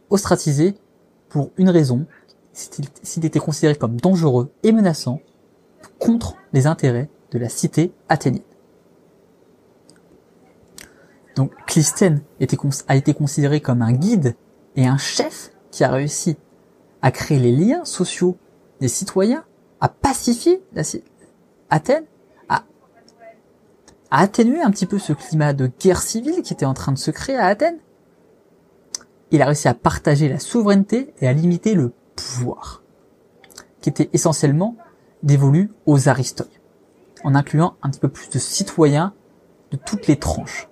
ostracisés 0.09 0.75
pour 1.29 1.51
une 1.57 1.69
raison, 1.69 2.05
s'il 2.55 3.25
était 3.25 3.39
considéré 3.39 3.75
comme 3.75 3.99
dangereux 3.99 4.51
et 4.63 4.71
menaçant 4.71 5.19
contre 5.99 6.35
les 6.53 6.67
intérêts 6.67 7.09
de 7.31 7.39
la 7.39 7.49
cité 7.49 7.91
athénienne. 8.07 8.43
Donc 11.35 11.51
Clisthène 11.67 12.21
a 12.87 12.95
été 12.95 13.13
considéré 13.13 13.59
comme 13.59 13.81
un 13.81 13.91
guide 13.91 14.35
et 14.77 14.87
un 14.87 14.97
chef 14.97 15.51
qui 15.69 15.83
a 15.83 15.91
réussi 15.91 16.37
à 17.01 17.11
créer 17.11 17.39
les 17.39 17.51
liens 17.51 17.83
sociaux 17.83 18.37
des 18.79 18.87
citoyens, 18.87 19.43
à 19.81 19.89
pacifier 19.89 20.63
Athènes, 21.69 22.05
à, 22.47 22.63
à 24.11 24.21
atténuer 24.21 24.61
un 24.61 24.71
petit 24.71 24.85
peu 24.85 24.97
ce 24.97 25.11
climat 25.11 25.51
de 25.51 25.69
guerre 25.79 26.01
civile 26.01 26.41
qui 26.41 26.53
était 26.53 26.65
en 26.65 26.73
train 26.73 26.93
de 26.93 26.97
se 26.97 27.11
créer 27.11 27.35
à 27.35 27.47
Athènes. 27.47 27.79
Il 29.31 29.41
a 29.41 29.45
réussi 29.45 29.67
à 29.67 29.73
partager 29.73 30.29
la 30.29 30.39
souveraineté 30.39 31.13
et 31.19 31.27
à 31.27 31.33
limiter 31.33 31.73
le 31.73 31.91
pouvoir, 32.15 32.83
qui 33.81 33.89
était 33.89 34.09
essentiellement 34.13 34.75
dévolu 35.23 35.71
aux 35.85 36.09
aristoïdes, 36.09 36.51
en 37.23 37.35
incluant 37.35 37.75
un 37.81 37.89
petit 37.89 37.99
peu 37.99 38.09
plus 38.09 38.29
de 38.29 38.39
citoyens 38.39 39.13
de 39.71 39.77
toutes 39.77 40.07
les 40.07 40.17
tranches. 40.17 40.69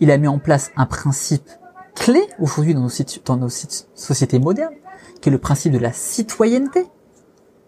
Il 0.00 0.10
a 0.10 0.18
mis 0.18 0.28
en 0.28 0.38
place 0.38 0.70
un 0.76 0.86
principe 0.86 1.48
clé 1.94 2.22
aujourd'hui 2.38 2.74
dans 2.74 2.80
nos, 2.80 2.90
dans 3.24 3.36
nos 3.36 3.48
sociétés 3.48 4.38
modernes, 4.38 4.74
qui 5.20 5.28
est 5.28 5.32
le 5.32 5.38
principe 5.38 5.72
de 5.72 5.78
la 5.78 5.92
citoyenneté, 5.92 6.86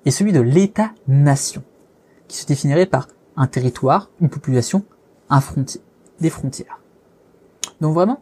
et 0.04 0.10
celui 0.10 0.32
de 0.32 0.40
l'État-nation, 0.40 1.62
qui 2.28 2.38
se 2.38 2.46
définirait 2.46 2.86
par 2.86 3.08
un 3.36 3.46
territoire, 3.46 4.10
une 4.20 4.30
population, 4.30 4.84
un 5.28 5.40
frontière, 5.40 5.82
des 6.20 6.30
frontières. 6.30 6.80
Donc 7.80 7.94
vraiment, 7.94 8.20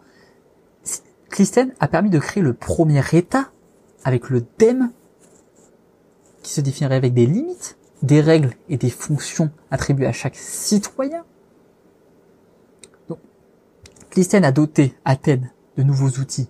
Clisthène 1.30 1.74
a 1.80 1.88
permis 1.88 2.10
de 2.10 2.18
créer 2.18 2.42
le 2.42 2.54
premier 2.54 3.02
État 3.12 3.50
avec 4.04 4.30
le 4.30 4.44
DEM, 4.58 4.90
qui 6.42 6.52
se 6.52 6.60
définirait 6.60 6.96
avec 6.96 7.14
des 7.14 7.26
limites, 7.26 7.76
des 8.02 8.20
règles 8.20 8.54
et 8.68 8.76
des 8.76 8.90
fonctions 8.90 9.50
attribuées 9.70 10.06
à 10.06 10.12
chaque 10.12 10.36
citoyen. 10.36 11.24
Donc, 13.08 13.18
Clisthène 14.10 14.44
a 14.44 14.52
doté 14.52 14.94
Athènes 15.04 15.50
de 15.76 15.82
nouveaux 15.82 16.20
outils 16.20 16.48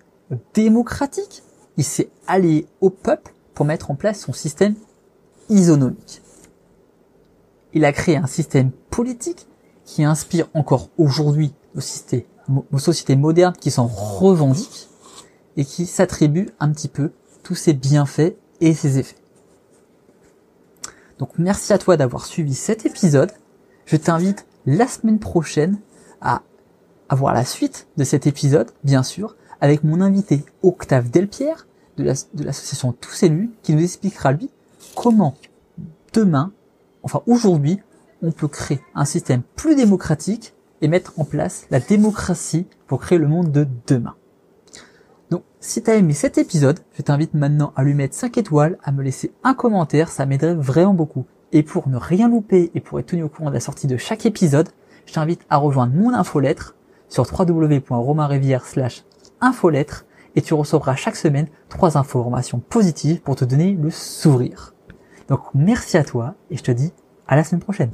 démocratiques. 0.53 1.43
Il 1.77 1.83
s'est 1.83 2.09
allié 2.27 2.67
au 2.79 2.89
peuple 2.89 3.33
pour 3.53 3.65
mettre 3.65 3.91
en 3.91 3.95
place 3.95 4.21
son 4.21 4.33
système 4.33 4.75
isonomique. 5.49 6.21
Il 7.73 7.85
a 7.85 7.93
créé 7.93 8.17
un 8.17 8.27
système 8.27 8.71
politique 8.89 9.47
qui 9.85 10.03
inspire 10.03 10.47
encore 10.53 10.89
aujourd'hui 10.97 11.53
nos, 11.75 12.79
sociétés 12.79 13.15
modernes 13.15 13.55
qui 13.59 13.71
s'en 13.71 13.87
revendiquent 13.87 14.89
et 15.57 15.65
qui 15.65 15.85
s'attribuent 15.85 16.49
un 16.59 16.71
petit 16.71 16.87
peu 16.87 17.11
tous 17.43 17.55
ses 17.55 17.73
bienfaits 17.73 18.35
et 18.59 18.73
ses 18.73 18.99
effets. 18.99 19.17
Donc 21.19 21.31
merci 21.37 21.73
à 21.73 21.77
toi 21.77 21.97
d'avoir 21.97 22.25
suivi 22.25 22.53
cet 22.53 22.85
épisode. 22.85 23.31
Je 23.85 23.95
t'invite 23.95 24.45
la 24.65 24.87
semaine 24.87 25.19
prochaine 25.19 25.79
à 26.21 26.41
avoir 27.09 27.33
la 27.33 27.45
suite 27.45 27.87
de 27.97 28.03
cet 28.03 28.25
épisode, 28.25 28.71
bien 28.83 29.03
sûr, 29.03 29.35
avec 29.59 29.83
mon 29.83 30.01
invité 30.01 30.43
Octave 30.63 31.09
Delpierre 31.09 31.67
de 31.97 32.03
l'association 32.43 32.93
Tous 32.93 33.23
Élus, 33.23 33.51
qui 33.61 33.75
nous 33.75 33.83
expliquera 33.83 34.31
lui 34.31 34.49
comment 34.95 35.35
demain, 36.13 36.51
enfin 37.03 37.21
aujourd'hui, 37.27 37.79
on 38.21 38.31
peut 38.31 38.47
créer 38.47 38.81
un 38.95 39.05
système 39.05 39.41
plus 39.55 39.75
démocratique 39.75 40.53
et 40.81 40.87
mettre 40.87 41.19
en 41.19 41.25
place 41.25 41.65
la 41.69 41.79
démocratie 41.79 42.65
pour 42.87 42.99
créer 43.01 43.17
le 43.17 43.27
monde 43.27 43.51
de 43.51 43.67
demain. 43.87 44.15
Si 45.63 45.83
t'as 45.83 45.95
aimé 45.95 46.13
cet 46.13 46.39
épisode, 46.39 46.79
je 46.97 47.03
t'invite 47.03 47.35
maintenant 47.35 47.71
à 47.75 47.83
lui 47.83 47.93
mettre 47.93 48.15
5 48.15 48.35
étoiles, 48.39 48.79
à 48.83 48.91
me 48.91 49.03
laisser 49.03 49.31
un 49.43 49.53
commentaire, 49.53 50.09
ça 50.09 50.25
m'aiderait 50.25 50.55
vraiment 50.55 50.95
beaucoup. 50.95 51.27
Et 51.51 51.61
pour 51.61 51.87
ne 51.87 51.97
rien 51.97 52.29
louper 52.29 52.71
et 52.73 52.79
pour 52.79 52.99
être 52.99 53.05
tenu 53.05 53.21
au 53.21 53.29
courant 53.29 53.49
de 53.49 53.53
la 53.53 53.59
sortie 53.59 53.85
de 53.85 53.95
chaque 53.95 54.25
épisode, 54.25 54.69
je 55.05 55.13
t'invite 55.13 55.41
à 55.51 55.57
rejoindre 55.57 55.93
mon 55.93 56.15
infolettre 56.15 56.75
sur 57.09 57.27
www.romainrivière 57.31 58.65
slash 58.65 59.03
infolettre 59.39 60.07
et 60.35 60.41
tu 60.41 60.55
recevras 60.55 60.95
chaque 60.95 61.15
semaine 61.15 61.47
trois 61.69 61.95
informations 61.95 62.57
positives 62.57 63.21
pour 63.21 63.35
te 63.35 63.45
donner 63.45 63.77
le 63.79 63.91
sourire. 63.91 64.73
Donc 65.27 65.41
merci 65.53 65.95
à 65.95 66.03
toi 66.03 66.33
et 66.49 66.57
je 66.57 66.63
te 66.63 66.71
dis 66.71 66.91
à 67.27 67.35
la 67.35 67.43
semaine 67.43 67.61
prochaine. 67.61 67.91